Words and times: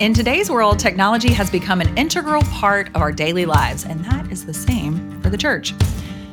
In 0.00 0.14
today's 0.14 0.50
world, 0.50 0.78
technology 0.78 1.30
has 1.34 1.50
become 1.50 1.82
an 1.82 1.98
integral 1.98 2.42
part 2.44 2.88
of 2.94 3.02
our 3.02 3.12
daily 3.12 3.44
lives, 3.44 3.84
and 3.84 4.02
that 4.06 4.32
is 4.32 4.46
the 4.46 4.54
same 4.54 5.20
for 5.20 5.28
the 5.28 5.36
church. 5.36 5.74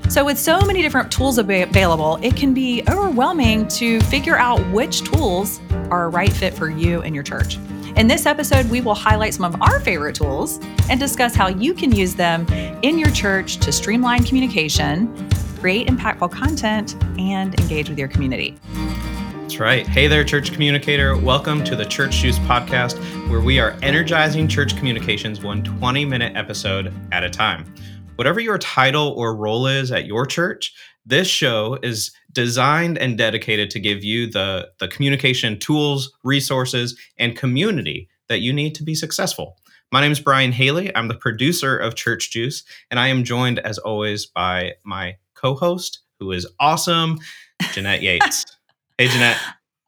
So, 0.07 0.23
with 0.23 0.39
so 0.39 0.62
many 0.62 0.81
different 0.81 1.12
tools 1.12 1.38
available, 1.38 2.17
it 2.21 2.38
can 2.38 2.53
be 2.53 2.81
overwhelming 2.88 3.67
to 3.67 3.99
figure 4.03 4.38
out 4.38 4.65
which 4.71 5.01
tools 5.01 5.59
are 5.91 6.05
a 6.05 6.07
right 6.07 6.31
fit 6.31 6.53
for 6.53 6.69
you 6.69 7.01
and 7.01 7.13
your 7.13 7.25
church. 7.25 7.57
In 7.98 8.07
this 8.07 8.25
episode, 8.25 8.70
we 8.70 8.80
will 8.80 8.95
highlight 8.95 9.34
some 9.34 9.43
of 9.43 9.61
our 9.61 9.81
favorite 9.81 10.15
tools 10.15 10.61
and 10.89 10.97
discuss 10.97 11.36
how 11.36 11.49
you 11.49 11.73
can 11.73 11.91
use 11.91 12.15
them 12.15 12.47
in 12.84 12.97
your 12.97 13.11
church 13.11 13.57
to 13.57 13.73
streamline 13.73 14.23
communication, 14.23 15.29
create 15.59 15.88
impactful 15.88 16.31
content, 16.31 16.95
and 17.20 17.59
engage 17.59 17.89
with 17.89 17.99
your 17.99 18.07
community. 18.07 18.57
That's 19.48 19.59
right. 19.59 19.88
Hey 19.88 20.07
there, 20.07 20.25
church 20.25 20.52
communicator. 20.52 21.16
Welcome 21.16 21.64
to 21.64 21.75
the 21.77 21.86
Church 21.86 22.18
Juice 22.18 22.38
podcast, 22.39 22.97
where 23.29 23.39
we 23.39 23.61
are 23.61 23.77
energizing 23.82 24.50
church 24.50 24.75
communications 24.75 25.42
one 25.42 25.64
20 25.64 26.04
minute 26.04 26.36
episode 26.36 26.93
at 27.14 27.23
a 27.23 27.29
time. 27.29 27.73
Whatever 28.15 28.42
your 28.42 28.57
title 28.57 29.14
or 29.15 29.37
role 29.37 29.65
is 29.65 29.89
at 29.89 30.06
your 30.06 30.25
church, 30.25 30.75
this 31.06 31.29
show 31.29 31.79
is 31.82 32.11
designed 32.33 32.97
and 32.97 33.17
dedicated 33.17 33.70
to 33.70 33.80
give 33.80 34.03
you 34.03 34.30
the, 34.30 34.67
the 34.81 34.89
communication 34.89 35.58
tools, 35.58 36.11
resources, 36.25 37.00
and 37.17 37.38
community 37.38 38.09
that 38.28 38.42
you 38.42 38.52
need 38.52 38.75
to 38.75 38.84
be 38.84 38.95
successful. 38.95 39.56
My 39.94 40.02
name 40.02 40.11
is 40.11 40.20
Bryan 40.20 40.52
Haley. 40.52 40.94
I'm 40.94 41.08
the 41.08 41.16
producer 41.16 41.78
of 41.78 41.95
Church 41.95 42.31
Juice, 42.31 42.66
and 42.92 43.00
I 43.00 43.08
am 43.08 43.23
joined, 43.23 43.59
as 43.59 43.78
always, 43.78 44.25
by 44.25 44.73
my 44.84 45.16
co 45.36 45.56
host, 45.56 46.00
who 46.20 46.34
is 46.34 46.45
awesome, 46.59 47.20
Jeanette 47.72 48.02
Yates. 48.02 48.44
Hey, 49.00 49.09
Jeanette. 49.09 49.38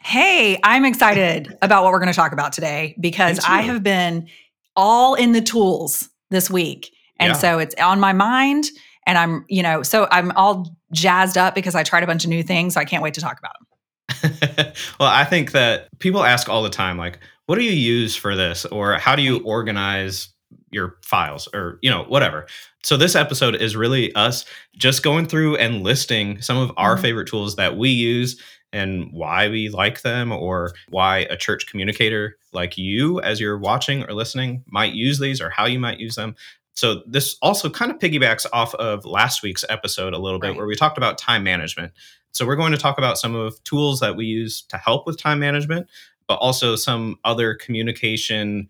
Hey, 0.03 0.59
I'm 0.63 0.85
excited 0.85 1.57
about 1.63 1.83
what 1.83 1.91
we're 1.91 1.99
going 1.99 2.11
to 2.11 2.15
talk 2.15 2.31
about 2.31 2.53
today 2.53 2.95
because 2.99 3.39
I 3.39 3.61
have 3.63 3.81
been 3.81 4.27
all 4.75 5.15
in 5.15 5.31
the 5.31 5.41
tools 5.41 6.09
this 6.29 6.47
week. 6.47 6.93
And 7.19 7.29
yeah. 7.29 7.33
so 7.33 7.57
it's 7.57 7.73
on 7.81 7.99
my 7.99 8.13
mind. 8.13 8.65
And 9.07 9.17
I'm, 9.17 9.45
you 9.49 9.63
know, 9.63 9.81
so 9.81 10.07
I'm 10.11 10.31
all 10.33 10.75
jazzed 10.93 11.39
up 11.39 11.55
because 11.55 11.73
I 11.73 11.81
tried 11.81 12.03
a 12.03 12.05
bunch 12.05 12.23
of 12.23 12.29
new 12.29 12.43
things. 12.43 12.75
So 12.75 12.81
I 12.81 12.85
can't 12.85 13.01
wait 13.01 13.15
to 13.15 13.21
talk 13.21 13.39
about 13.39 13.55
them. 13.57 14.73
well, 14.99 15.09
I 15.09 15.25
think 15.25 15.53
that 15.53 15.87
people 15.97 16.23
ask 16.23 16.47
all 16.47 16.61
the 16.61 16.69
time, 16.69 16.95
like, 16.95 17.17
what 17.47 17.55
do 17.55 17.63
you 17.63 17.71
use 17.71 18.15
for 18.15 18.35
this? 18.35 18.63
Or 18.65 18.93
how 18.99 19.15
do 19.15 19.23
you 19.23 19.39
organize 19.39 20.31
your 20.71 20.97
files 21.03 21.47
or, 21.53 21.79
you 21.81 21.89
know, 21.89 22.03
whatever. 22.03 22.45
So 22.83 22.95
this 22.95 23.15
episode 23.15 23.55
is 23.55 23.75
really 23.75 24.13
us 24.13 24.45
just 24.77 25.01
going 25.01 25.25
through 25.25 25.57
and 25.57 25.81
listing 25.81 26.41
some 26.41 26.57
of 26.57 26.71
our 26.77 26.93
mm-hmm. 26.93 27.01
favorite 27.01 27.27
tools 27.27 27.55
that 27.55 27.75
we 27.75 27.89
use 27.89 28.39
and 28.71 29.11
why 29.11 29.49
we 29.49 29.69
like 29.69 30.01
them 30.01 30.31
or 30.31 30.73
why 30.89 31.19
a 31.29 31.37
church 31.37 31.67
communicator 31.67 32.37
like 32.53 32.77
you 32.77 33.19
as 33.21 33.39
you're 33.39 33.57
watching 33.57 34.03
or 34.03 34.13
listening 34.13 34.63
might 34.67 34.93
use 34.93 35.19
these 35.19 35.41
or 35.41 35.49
how 35.49 35.65
you 35.65 35.79
might 35.79 35.99
use 35.99 36.15
them 36.15 36.35
so 36.73 37.01
this 37.07 37.37
also 37.41 37.69
kind 37.69 37.91
of 37.91 37.99
piggybacks 37.99 38.45
off 38.53 38.73
of 38.75 39.05
last 39.05 39.43
week's 39.43 39.65
episode 39.69 40.13
a 40.13 40.19
little 40.19 40.39
bit 40.39 40.49
right. 40.49 40.57
where 40.57 40.67
we 40.67 40.75
talked 40.75 40.97
about 40.97 41.17
time 41.17 41.43
management 41.43 41.91
so 42.31 42.45
we're 42.45 42.55
going 42.55 42.71
to 42.71 42.77
talk 42.77 42.97
about 42.97 43.17
some 43.17 43.35
of 43.35 43.61
tools 43.63 43.99
that 43.99 44.15
we 44.15 44.25
use 44.25 44.61
to 44.63 44.77
help 44.77 45.05
with 45.07 45.19
time 45.19 45.39
management 45.39 45.87
but 46.27 46.35
also 46.35 46.75
some 46.75 47.17
other 47.25 47.55
communication 47.55 48.69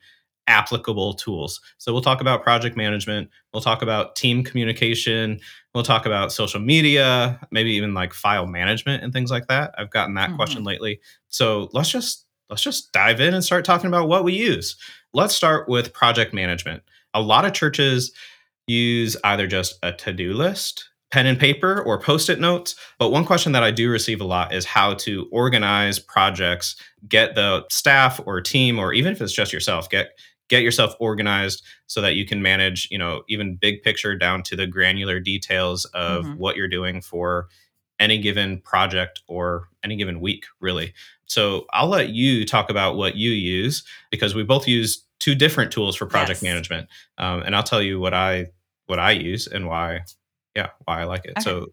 applicable 0.49 1.13
tools. 1.13 1.61
So 1.77 1.93
we'll 1.93 2.01
talk 2.01 2.19
about 2.19 2.43
project 2.43 2.75
management, 2.75 3.29
we'll 3.53 3.61
talk 3.61 3.81
about 3.81 4.15
team 4.17 4.43
communication, 4.43 5.39
we'll 5.73 5.83
talk 5.83 6.05
about 6.05 6.33
social 6.33 6.59
media, 6.59 7.39
maybe 7.51 7.71
even 7.71 7.93
like 7.93 8.13
file 8.13 8.47
management 8.47 9.03
and 9.03 9.13
things 9.13 9.31
like 9.31 9.47
that. 9.47 9.73
I've 9.77 9.91
gotten 9.91 10.15
that 10.15 10.29
mm-hmm. 10.29 10.37
question 10.37 10.63
lately. 10.63 10.99
So 11.29 11.69
let's 11.71 11.89
just 11.89 12.25
let's 12.49 12.63
just 12.63 12.91
dive 12.91 13.21
in 13.21 13.33
and 13.33 13.43
start 13.43 13.63
talking 13.63 13.87
about 13.87 14.09
what 14.09 14.23
we 14.25 14.33
use. 14.33 14.75
Let's 15.13 15.35
start 15.35 15.69
with 15.69 15.93
project 15.93 16.33
management. 16.33 16.83
A 17.13 17.21
lot 17.21 17.45
of 17.45 17.53
churches 17.53 18.11
use 18.67 19.15
either 19.23 19.47
just 19.47 19.79
a 19.83 19.93
to-do 19.93 20.33
list 20.33 20.89
pen 21.11 21.25
and 21.25 21.39
paper 21.39 21.81
or 21.81 21.99
post 21.99 22.29
it 22.29 22.39
notes. 22.39 22.75
But 22.97 23.09
one 23.09 23.25
question 23.25 23.51
that 23.53 23.63
I 23.63 23.71
do 23.71 23.89
receive 23.89 24.21
a 24.21 24.25
lot 24.25 24.53
is 24.53 24.65
how 24.65 24.93
to 24.95 25.27
organize 25.31 25.99
projects, 25.99 26.75
get 27.07 27.35
the 27.35 27.65
staff 27.69 28.19
or 28.25 28.41
team, 28.41 28.77
or 28.77 28.93
even 28.93 29.11
if 29.11 29.21
it's 29.21 29.33
just 29.33 29.53
yourself, 29.53 29.89
get 29.89 30.11
get 30.49 30.63
yourself 30.63 30.95
organized 30.99 31.63
so 31.87 32.01
that 32.01 32.15
you 32.15 32.25
can 32.25 32.41
manage 32.41 32.89
you 32.91 32.97
know 32.97 33.23
even 33.29 33.55
big 33.55 33.81
picture 33.81 34.15
down 34.15 34.43
to 34.43 34.55
the 34.55 34.67
granular 34.67 35.19
details 35.19 35.85
of 35.85 36.25
mm-hmm. 36.25 36.37
what 36.37 36.57
you're 36.57 36.67
doing 36.67 37.01
for 37.01 37.47
any 37.99 38.17
given 38.17 38.59
project 38.59 39.21
or 39.27 39.69
any 39.83 39.95
given 39.95 40.19
week 40.19 40.45
really 40.59 40.93
so 41.25 41.65
i'll 41.71 41.87
let 41.87 42.09
you 42.09 42.45
talk 42.45 42.69
about 42.69 42.97
what 42.97 43.15
you 43.15 43.31
use 43.31 43.83
because 44.11 44.35
we 44.35 44.43
both 44.43 44.67
use 44.67 45.05
two 45.19 45.35
different 45.35 45.71
tools 45.71 45.95
for 45.95 46.05
project 46.05 46.41
yes. 46.41 46.43
management 46.43 46.87
um, 47.17 47.41
and 47.43 47.55
i'll 47.55 47.63
tell 47.63 47.81
you 47.81 47.99
what 47.99 48.13
i 48.13 48.45
what 48.87 48.99
i 48.99 49.11
use 49.11 49.47
and 49.47 49.67
why 49.67 50.01
yeah 50.55 50.69
why 50.85 51.01
i 51.01 51.03
like 51.05 51.25
it 51.25 51.31
okay. 51.31 51.41
so 51.41 51.67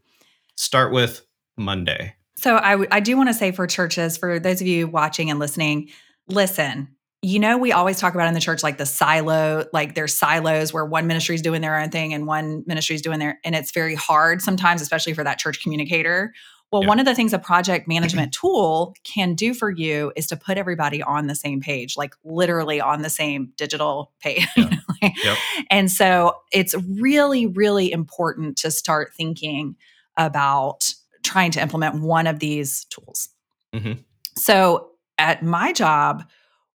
start 0.55 0.93
with 0.93 1.23
monday 1.57 2.15
so 2.39 2.59
I, 2.59 2.73
w- 2.73 2.89
I 2.93 3.01
do 3.01 3.17
want 3.17 3.31
to 3.31 3.35
say 3.35 3.51
for 3.51 3.67
churches 3.67 4.19
for 4.19 4.39
those 4.39 4.61
of 4.61 4.67
you 4.67 4.87
watching 4.87 5.31
and 5.31 5.39
listening 5.39 5.89
listen 6.29 6.96
you 7.23 7.39
know, 7.39 7.57
we 7.57 7.73
always 7.73 7.99
talk 7.99 8.15
about 8.15 8.29
in 8.29 8.35
the 8.35 8.41
church 8.41 8.63
like 8.63 8.79
the 8.79 8.87
silo, 8.87 9.65
like 9.73 9.95
there's 9.95 10.15
silos 10.15 10.73
where 10.73 10.85
one 10.85 11.07
ministry 11.07 11.35
is 11.35 11.43
doing 11.43 11.61
their 11.61 11.79
own 11.79 11.91
thing 11.91 12.13
and 12.13 12.27
one 12.27 12.63
ministry 12.67 12.95
is 12.95 13.03
doing 13.03 13.19
their, 13.19 13.39
and 13.45 13.55
it's 13.55 13.73
very 13.73 13.95
hard 13.95 14.43
sometimes, 14.43 14.83
especially 14.83 15.15
for 15.15 15.25
that 15.25 15.39
church 15.39 15.63
communicator. 15.63 16.33
Well, 16.71 16.83
yeah. 16.83 16.89
one 16.89 17.01
of 17.01 17.07
the 17.07 17.15
things 17.15 17.33
a 17.33 17.39
project 17.39 17.89
management 17.89 18.33
tool 18.33 18.95
can 19.05 19.35
do 19.35 19.55
for 19.55 19.71
you 19.71 20.13
is 20.15 20.27
to 20.29 20.37
put 20.37 20.59
everybody 20.59 21.03
on 21.03 21.27
the 21.27 21.35
same 21.35 21.61
page, 21.61 21.97
like 21.97 22.15
literally 22.25 22.81
on 22.81 23.03
the 23.03 23.11
same 23.11 23.53
digital 23.57 24.13
page. 24.21 24.47
Yeah. 24.57 24.77
yep. 25.25 25.39
And 25.71 25.91
so 25.91 26.37
it's 26.53 26.75
really, 26.99 27.47
really 27.47 27.91
important 27.93 28.57
to 28.59 28.71
start 28.71 29.13
thinking 29.17 29.77
about 30.17 30.95
trying 31.23 31.51
to 31.53 31.61
implement 31.61 32.01
one 32.03 32.27
of 32.27 32.39
these 32.39 32.85
tools. 32.87 33.31
Mm-hmm. 33.75 34.01
So 34.37 34.91
at 35.19 35.43
my 35.43 35.73
job, 35.73 36.25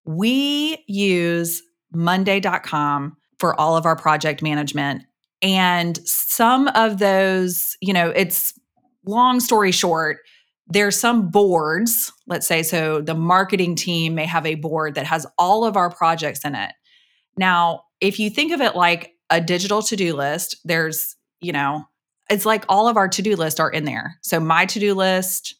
we 0.06 0.84
use 0.88 1.62
monday.com 1.91 3.17
for 3.39 3.59
all 3.59 3.75
of 3.75 3.85
our 3.85 3.95
project 3.95 4.41
management. 4.41 5.03
And 5.41 5.97
some 6.07 6.67
of 6.69 7.00
those, 7.00 7.75
you 7.81 7.94
know, 7.94 8.09
it's 8.09 8.53
long 9.06 9.40
story 9.40 9.72
short, 9.72 10.19
there's 10.67 10.97
some 10.97 11.29
boards, 11.29 12.13
let's 12.28 12.47
say, 12.47 12.63
so 12.63 13.01
the 13.01 13.16
marketing 13.16 13.75
team 13.75 14.16
may 14.16 14.25
have 14.25 14.45
a 14.45 14.56
board 14.56 14.95
that 14.95 15.06
has 15.06 15.25
all 15.38 15.66
of 15.66 15.75
our 15.75 15.90
projects 15.90 16.45
in 16.45 16.56
it. 16.56 16.72
Now, 17.35 17.84
if 18.00 18.19
you 18.19 18.29
think 18.29 18.53
of 18.53 18.61
it 18.61 18.75
like 18.75 19.13
a 19.29 19.41
digital 19.41 19.81
to 19.81 19.95
do 19.95 20.16
list, 20.16 20.57
there's, 20.63 21.16
you 21.41 21.51
know, 21.51 21.85
it's 22.29 22.45
like 22.45 22.63
all 22.69 22.88
of 22.88 22.95
our 22.95 23.09
to 23.09 23.22
do 23.22 23.35
list 23.35 23.59
are 23.59 23.69
in 23.69 23.84
there. 23.84 24.17
So 24.22 24.40
my 24.40 24.66
to 24.67 24.79
do 24.79 24.94
list, 24.94 25.56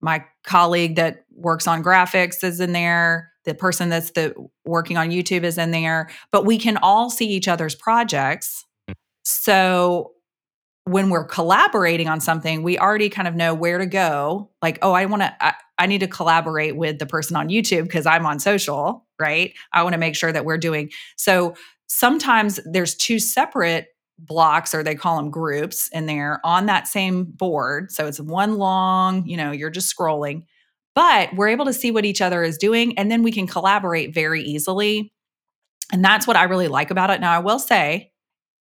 my 0.00 0.24
colleague 0.44 0.96
that 0.96 1.24
works 1.34 1.66
on 1.66 1.82
graphics 1.82 2.42
is 2.42 2.60
in 2.60 2.72
there 2.72 3.32
the 3.46 3.54
person 3.54 3.88
that's 3.88 4.10
the 4.10 4.34
working 4.64 4.98
on 4.98 5.10
YouTube 5.10 5.44
is 5.44 5.56
in 5.56 5.70
there, 5.70 6.10
but 6.32 6.44
we 6.44 6.58
can 6.58 6.76
all 6.78 7.08
see 7.08 7.28
each 7.28 7.48
other's 7.48 7.74
projects. 7.74 8.64
Mm. 8.90 8.94
So 9.24 10.12
when 10.84 11.10
we're 11.10 11.24
collaborating 11.24 12.08
on 12.08 12.20
something, 12.20 12.62
we 12.62 12.78
already 12.78 13.08
kind 13.08 13.26
of 13.26 13.34
know 13.34 13.54
where 13.54 13.78
to 13.78 13.86
go. 13.86 14.50
Like, 14.62 14.78
oh, 14.82 14.92
I 14.92 15.06
want 15.06 15.22
to, 15.22 15.34
I, 15.44 15.54
I, 15.78 15.86
need 15.86 15.98
to 15.98 16.06
collaborate 16.06 16.76
with 16.76 17.00
the 17.00 17.06
person 17.06 17.34
on 17.34 17.48
YouTube 17.48 17.84
because 17.84 18.06
I'm 18.06 18.24
on 18.24 18.38
social, 18.38 19.04
right? 19.18 19.52
I 19.72 19.82
want 19.82 19.94
to 19.94 19.98
make 19.98 20.14
sure 20.14 20.30
that 20.30 20.44
we're 20.44 20.58
doing. 20.58 20.90
So 21.16 21.56
sometimes 21.88 22.60
there's 22.64 22.94
two 22.94 23.18
separate 23.18 23.88
blocks, 24.18 24.74
or 24.74 24.82
they 24.82 24.94
call 24.94 25.16
them 25.16 25.30
groups 25.30 25.88
in 25.92 26.06
there 26.06 26.40
on 26.44 26.66
that 26.66 26.86
same 26.86 27.24
board. 27.24 27.90
So 27.90 28.06
it's 28.06 28.20
one 28.20 28.56
long, 28.56 29.26
you 29.26 29.36
know, 29.36 29.50
you're 29.50 29.70
just 29.70 29.94
scrolling 29.94 30.44
but 30.96 31.32
we're 31.36 31.48
able 31.48 31.66
to 31.66 31.74
see 31.74 31.90
what 31.92 32.06
each 32.06 32.22
other 32.22 32.42
is 32.42 32.56
doing 32.56 32.98
and 32.98 33.10
then 33.10 33.22
we 33.22 33.30
can 33.30 33.46
collaborate 33.46 34.14
very 34.14 34.42
easily. 34.42 35.12
And 35.92 36.02
that's 36.02 36.26
what 36.26 36.36
I 36.36 36.44
really 36.44 36.68
like 36.68 36.90
about 36.90 37.10
it. 37.10 37.20
Now, 37.20 37.32
I 37.32 37.38
will 37.38 37.60
say, 37.60 38.10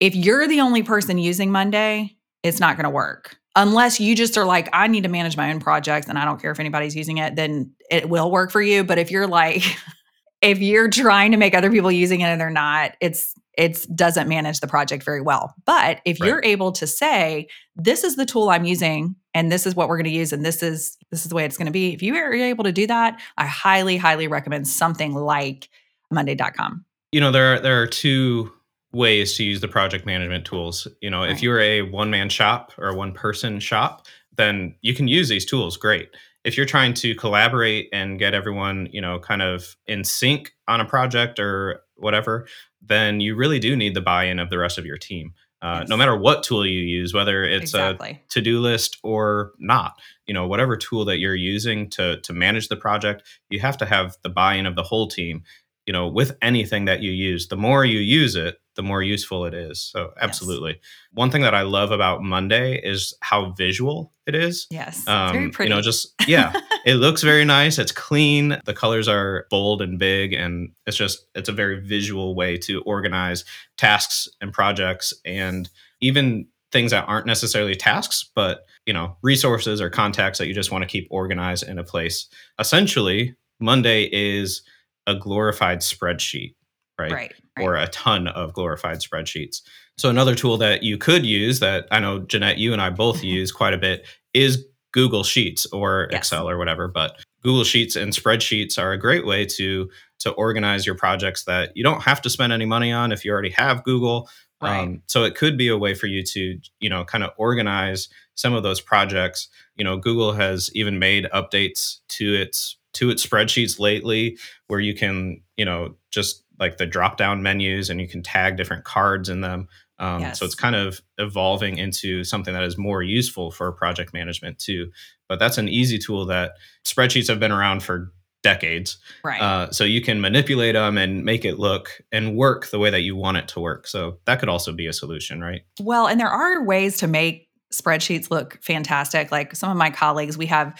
if 0.01 0.13
you're 0.13 0.45
the 0.45 0.59
only 0.59 0.83
person 0.83 1.17
using 1.17 1.49
Monday, 1.49 2.17
it's 2.43 2.59
not 2.59 2.75
going 2.75 2.83
to 2.83 2.89
work. 2.89 3.37
Unless 3.55 4.01
you 4.01 4.15
just 4.15 4.37
are 4.37 4.43
like, 4.43 4.67
I 4.73 4.87
need 4.87 5.03
to 5.03 5.09
manage 5.09 5.37
my 5.37 5.49
own 5.49 5.61
projects 5.61 6.07
and 6.07 6.19
I 6.19 6.25
don't 6.25 6.39
care 6.39 6.51
if 6.51 6.59
anybody's 6.59 6.93
using 6.93 7.17
it, 7.17 7.37
then 7.37 7.71
it 7.89 8.09
will 8.09 8.29
work 8.29 8.51
for 8.51 8.61
you. 8.61 8.83
But 8.83 8.99
if 8.99 9.09
you're 9.09 9.27
like, 9.27 9.63
if 10.41 10.59
you're 10.59 10.89
trying 10.89 11.31
to 11.31 11.38
make 11.38 11.55
other 11.55 11.71
people 11.71 11.91
using 11.91 12.19
it 12.19 12.25
and 12.25 12.39
they're 12.39 12.49
not, 12.49 12.91
it's 12.99 13.33
it 13.57 13.85
doesn't 13.95 14.27
manage 14.27 14.59
the 14.59 14.67
project 14.67 15.03
very 15.03 15.21
well. 15.21 15.53
But 15.65 16.01
if 16.05 16.19
right. 16.19 16.27
you're 16.27 16.41
able 16.43 16.71
to 16.73 16.85
say, 16.87 17.47
this 17.75 18.03
is 18.03 18.15
the 18.15 18.25
tool 18.25 18.49
I'm 18.49 18.65
using 18.65 19.15
and 19.33 19.51
this 19.51 19.65
is 19.65 19.75
what 19.75 19.87
we're 19.89 19.97
going 19.97 20.05
to 20.05 20.11
use 20.11 20.33
and 20.33 20.45
this 20.45 20.61
is 20.63 20.97
this 21.11 21.23
is 21.23 21.29
the 21.29 21.35
way 21.35 21.45
it's 21.45 21.57
going 21.57 21.67
to 21.67 21.71
be. 21.71 21.93
If 21.93 22.01
you 22.01 22.15
are 22.15 22.33
able 22.33 22.63
to 22.63 22.71
do 22.71 22.87
that, 22.87 23.21
I 23.37 23.45
highly 23.45 23.97
highly 23.97 24.27
recommend 24.27 24.67
something 24.67 25.13
like 25.13 25.69
monday.com. 26.11 26.85
You 27.11 27.21
know, 27.21 27.31
there 27.31 27.55
are 27.55 27.59
there 27.59 27.81
are 27.81 27.87
two 27.87 28.51
ways 28.91 29.35
to 29.35 29.43
use 29.43 29.61
the 29.61 29.67
project 29.67 30.05
management 30.05 30.45
tools. 30.45 30.87
You 31.01 31.09
know, 31.09 31.21
right. 31.21 31.31
if 31.31 31.41
you're 31.43 31.59
a 31.59 31.81
one 31.83 32.09
man 32.09 32.29
shop 32.29 32.71
or 32.77 32.87
a 32.87 32.95
one 32.95 33.11
person 33.11 33.59
shop, 33.59 34.07
then 34.37 34.75
you 34.81 34.93
can 34.93 35.07
use 35.07 35.29
these 35.29 35.45
tools 35.45 35.77
great. 35.77 36.09
if 36.45 36.55
you're 36.55 36.65
trying 36.65 36.93
to 36.93 37.15
collaborate 37.15 37.89
and 37.91 38.19
get 38.19 38.35
everyone, 38.35 38.87
you 38.91 39.01
know, 39.01 39.19
kind 39.19 39.41
of 39.41 39.75
in 39.87 40.03
sync 40.03 40.53
on 40.67 40.79
a 40.79 40.85
project 40.85 41.39
or 41.39 41.81
whatever, 41.97 42.47
then 42.81 43.19
you 43.19 43.36
really 43.36 43.59
do 43.59 43.75
need 43.75 43.94
the 43.94 44.01
buy-in 44.01 44.39
of 44.39 44.50
the 44.50 44.57
rest 44.57 44.77
of 44.77 44.86
your 44.86 44.97
team. 44.97 45.33
Uh, 45.62 45.80
yes. 45.80 45.89
No 45.89 45.97
matter 45.97 46.15
what 46.15 46.44
tool 46.44 46.65
you 46.65 46.81
use, 46.81 47.13
whether 47.13 47.44
it's 47.44 47.74
exactly. 47.74 48.09
a 48.09 48.21
to-do 48.30 48.59
list 48.59 49.00
or 49.03 49.53
not, 49.57 50.00
you 50.27 50.33
know, 50.33 50.45
whatever 50.47 50.77
tool 50.77 51.06
that 51.06 51.18
you're 51.18 51.33
using 51.33 51.89
to 51.92 52.19
to 52.21 52.33
manage 52.33 52.68
the 52.68 52.75
project, 52.75 53.24
you 53.50 53.59
have 53.59 53.77
to 53.77 53.86
have 53.86 54.15
the 54.21 54.30
buy-in 54.30 54.65
of 54.65 54.75
the 54.75 54.83
whole 54.83 55.07
team. 55.07 55.44
You 55.85 55.93
know, 55.93 56.07
with 56.07 56.35
anything 56.41 56.85
that 56.85 57.01
you 57.01 57.11
use, 57.11 57.47
the 57.47 57.57
more 57.57 57.85
you 57.85 57.99
use 57.99 58.35
it, 58.35 58.57
the 58.75 58.83
more 58.83 59.01
useful 59.01 59.45
it 59.45 59.53
is. 59.53 59.79
So, 59.81 60.11
absolutely. 60.19 60.71
Yes. 60.71 60.79
One 61.13 61.31
thing 61.31 61.41
that 61.41 61.55
I 61.55 61.61
love 61.61 61.91
about 61.91 62.21
Monday 62.21 62.79
is 62.83 63.13
how 63.21 63.51
visual 63.51 64.11
it 64.25 64.35
is. 64.35 64.67
Yes. 64.69 65.07
Um, 65.07 65.31
very 65.31 65.49
pretty. 65.49 65.69
You 65.69 65.75
know, 65.75 65.81
just, 65.81 66.13
yeah, 66.27 66.53
it 66.85 66.95
looks 66.95 67.23
very 67.23 67.45
nice. 67.45 67.79
It's 67.79 67.91
clean. 67.91 68.57
The 68.65 68.73
colors 68.73 69.07
are 69.07 69.45
bold 69.49 69.81
and 69.81 69.97
big. 69.97 70.33
And 70.33 70.71
it's 70.85 70.97
just, 70.97 71.25
it's 71.35 71.49
a 71.49 71.53
very 71.53 71.79
visual 71.79 72.35
way 72.35 72.57
to 72.59 72.81
organize 72.81 73.45
tasks 73.77 74.27
and 74.41 74.51
projects 74.51 75.13
and 75.23 75.69
even 76.01 76.47
things 76.71 76.91
that 76.91 77.05
aren't 77.07 77.27
necessarily 77.27 77.75
tasks, 77.75 78.29
but, 78.35 78.65
you 78.85 78.93
know, 78.93 79.15
resources 79.21 79.79
or 79.79 79.89
contacts 79.89 80.39
that 80.39 80.47
you 80.47 80.53
just 80.53 80.71
want 80.71 80.81
to 80.81 80.88
keep 80.88 81.07
organized 81.09 81.63
in 81.63 81.79
a 81.79 81.83
place. 81.83 82.27
Essentially, 82.59 83.35
Monday 83.59 84.09
is 84.11 84.61
a 85.07 85.15
glorified 85.15 85.79
spreadsheet 85.79 86.55
right? 86.99 87.11
right? 87.11 87.33
Or 87.59 87.75
a 87.75 87.87
ton 87.87 88.27
of 88.27 88.53
glorified 88.53 88.99
spreadsheets. 88.99 89.61
So 89.97 90.09
another 90.09 90.35
tool 90.35 90.57
that 90.57 90.83
you 90.83 90.97
could 90.97 91.25
use 91.25 91.59
that 91.59 91.87
I 91.91 91.99
know 91.99 92.19
Jeanette, 92.19 92.57
you 92.57 92.73
and 92.73 92.81
I 92.81 92.89
both 92.89 93.23
use 93.23 93.51
quite 93.51 93.73
a 93.73 93.77
bit 93.77 94.05
is 94.33 94.65
Google 94.91 95.23
Sheets 95.23 95.65
or 95.67 96.07
yes. 96.11 96.19
Excel 96.19 96.49
or 96.49 96.57
whatever. 96.57 96.87
But 96.87 97.17
Google 97.43 97.63
Sheets 97.63 97.95
and 97.95 98.11
spreadsheets 98.11 98.81
are 98.81 98.91
a 98.91 98.97
great 98.97 99.25
way 99.25 99.45
to 99.45 99.89
to 100.19 100.31
organize 100.31 100.85
your 100.85 100.95
projects 100.95 101.43
that 101.43 101.75
you 101.75 101.83
don't 101.83 102.01
have 102.01 102.21
to 102.21 102.29
spend 102.29 102.53
any 102.53 102.65
money 102.65 102.91
on 102.91 103.11
if 103.11 103.23
you 103.23 103.31
already 103.31 103.51
have 103.51 103.83
Google. 103.83 104.29
Right. 104.61 104.79
Um, 104.79 105.01
so 105.07 105.23
it 105.23 105.35
could 105.35 105.57
be 105.57 105.67
a 105.67 105.77
way 105.77 105.93
for 105.93 106.07
you 106.07 106.23
to, 106.23 106.57
you 106.79 106.89
know, 106.89 107.03
kind 107.03 107.23
of 107.23 107.31
organize 107.37 108.07
some 108.35 108.53
of 108.53 108.63
those 108.63 108.79
projects. 108.79 109.49
You 109.75 109.83
know, 109.83 109.97
Google 109.97 110.31
has 110.31 110.69
even 110.73 110.97
made 110.97 111.27
updates 111.33 111.99
to 112.09 112.33
its 112.33 112.77
to 112.95 113.09
its 113.09 113.25
spreadsheets 113.25 113.80
lately 113.80 114.38
where 114.68 114.80
you 114.80 114.94
can, 114.94 115.42
you 115.57 115.65
know, 115.65 115.95
just 116.12 116.44
like 116.59 116.77
the 116.77 116.86
drop 116.86 117.18
down 117.18 117.44
menus 117.44 117.89
and 117.89 118.00
you 118.01 118.07
can 118.07 118.24
tag 118.24 118.57
different 118.57 118.83
cards 118.83 119.30
in 119.30 119.42
them. 119.42 119.68
Um, 120.00 120.21
yes. 120.21 120.39
So 120.39 120.45
it's 120.45 120.56
kind 120.56 120.75
of 120.75 121.01
evolving 121.18 121.77
into 121.77 122.24
something 122.24 122.53
that 122.53 122.63
is 122.63 122.77
more 122.77 123.01
useful 123.01 123.51
for 123.51 123.71
project 123.71 124.13
management 124.13 124.59
too. 124.59 124.92
But 125.30 125.39
that's 125.39 125.57
an 125.57 125.69
easy 125.69 125.97
tool 125.97 126.25
that 126.27 126.53
spreadsheets 126.83 127.27
have 127.27 127.39
been 127.39 127.51
around 127.51 127.83
for 127.83 128.12
decades. 128.44 128.98
Right. 129.24 129.41
Uh, 129.41 129.71
so 129.71 129.83
you 129.83 130.01
can 130.01 130.21
manipulate 130.21 130.75
them 130.75 130.98
and 130.98 131.25
make 131.25 131.45
it 131.45 131.57
look 131.57 132.01
and 132.12 132.36
work 132.36 132.69
the 132.69 132.80
way 132.80 132.89
that 132.91 133.01
you 133.01 133.15
want 133.15 133.38
it 133.38 133.48
to 133.50 133.59
work. 133.59 133.88
So 133.88 134.19
that 134.25 134.39
could 134.39 134.50
also 134.50 134.71
be 134.71 134.88
a 134.88 134.94
solution, 134.94 135.41
right? 135.41 135.63
Well, 135.80 136.07
and 136.07 136.19
there 136.19 136.30
are 136.30 136.63
ways 136.63 136.98
to 136.98 137.07
make 137.07 137.50
spreadsheets 137.74 138.30
look 138.30 138.59
fantastic. 138.62 139.31
Like 139.31 139.56
some 139.56 139.71
of 139.71 139.77
my 139.77 139.89
colleagues, 139.89 140.38
we 140.38 140.45
have 140.45 140.80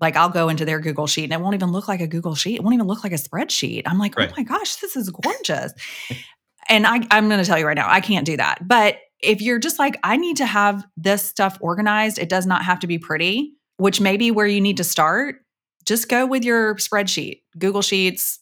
like 0.00 0.16
I'll 0.16 0.30
go 0.30 0.48
into 0.48 0.64
their 0.64 0.80
Google 0.80 1.06
sheet 1.06 1.24
and 1.24 1.32
it 1.32 1.40
won't 1.40 1.54
even 1.54 1.72
look 1.72 1.88
like 1.88 2.00
a 2.00 2.06
Google 2.06 2.34
sheet. 2.34 2.56
It 2.56 2.62
won't 2.62 2.74
even 2.74 2.86
look 2.86 3.04
like 3.04 3.12
a 3.12 3.16
spreadsheet. 3.16 3.82
I'm 3.86 3.98
like, 3.98 4.14
oh 4.16 4.22
right. 4.22 4.30
oh 4.30 4.34
my 4.36 4.42
gosh, 4.42 4.76
this 4.76 4.96
is 4.96 5.10
gorgeous. 5.10 5.72
and 6.68 6.86
I, 6.86 7.06
I'm 7.10 7.28
going 7.28 7.40
to 7.40 7.46
tell 7.46 7.58
you 7.58 7.66
right 7.66 7.76
now, 7.76 7.86
I 7.88 8.00
can't 8.00 8.24
do 8.24 8.36
that. 8.38 8.66
But 8.66 8.98
if 9.22 9.42
you're 9.42 9.58
just 9.58 9.78
like, 9.78 9.98
I 10.02 10.16
need 10.16 10.38
to 10.38 10.46
have 10.46 10.86
this 10.96 11.22
stuff 11.22 11.58
organized, 11.60 12.18
it 12.18 12.28
does 12.28 12.46
not 12.46 12.64
have 12.64 12.80
to 12.80 12.86
be 12.86 12.98
pretty, 12.98 13.52
which 13.76 14.00
may 14.00 14.16
be 14.16 14.30
where 14.30 14.46
you 14.46 14.60
need 14.60 14.78
to 14.78 14.84
start. 14.84 15.36
Just 15.84 16.08
go 16.08 16.26
with 16.26 16.44
your 16.44 16.76
spreadsheet, 16.76 17.42
Google 17.58 17.82
Sheets, 17.82 18.38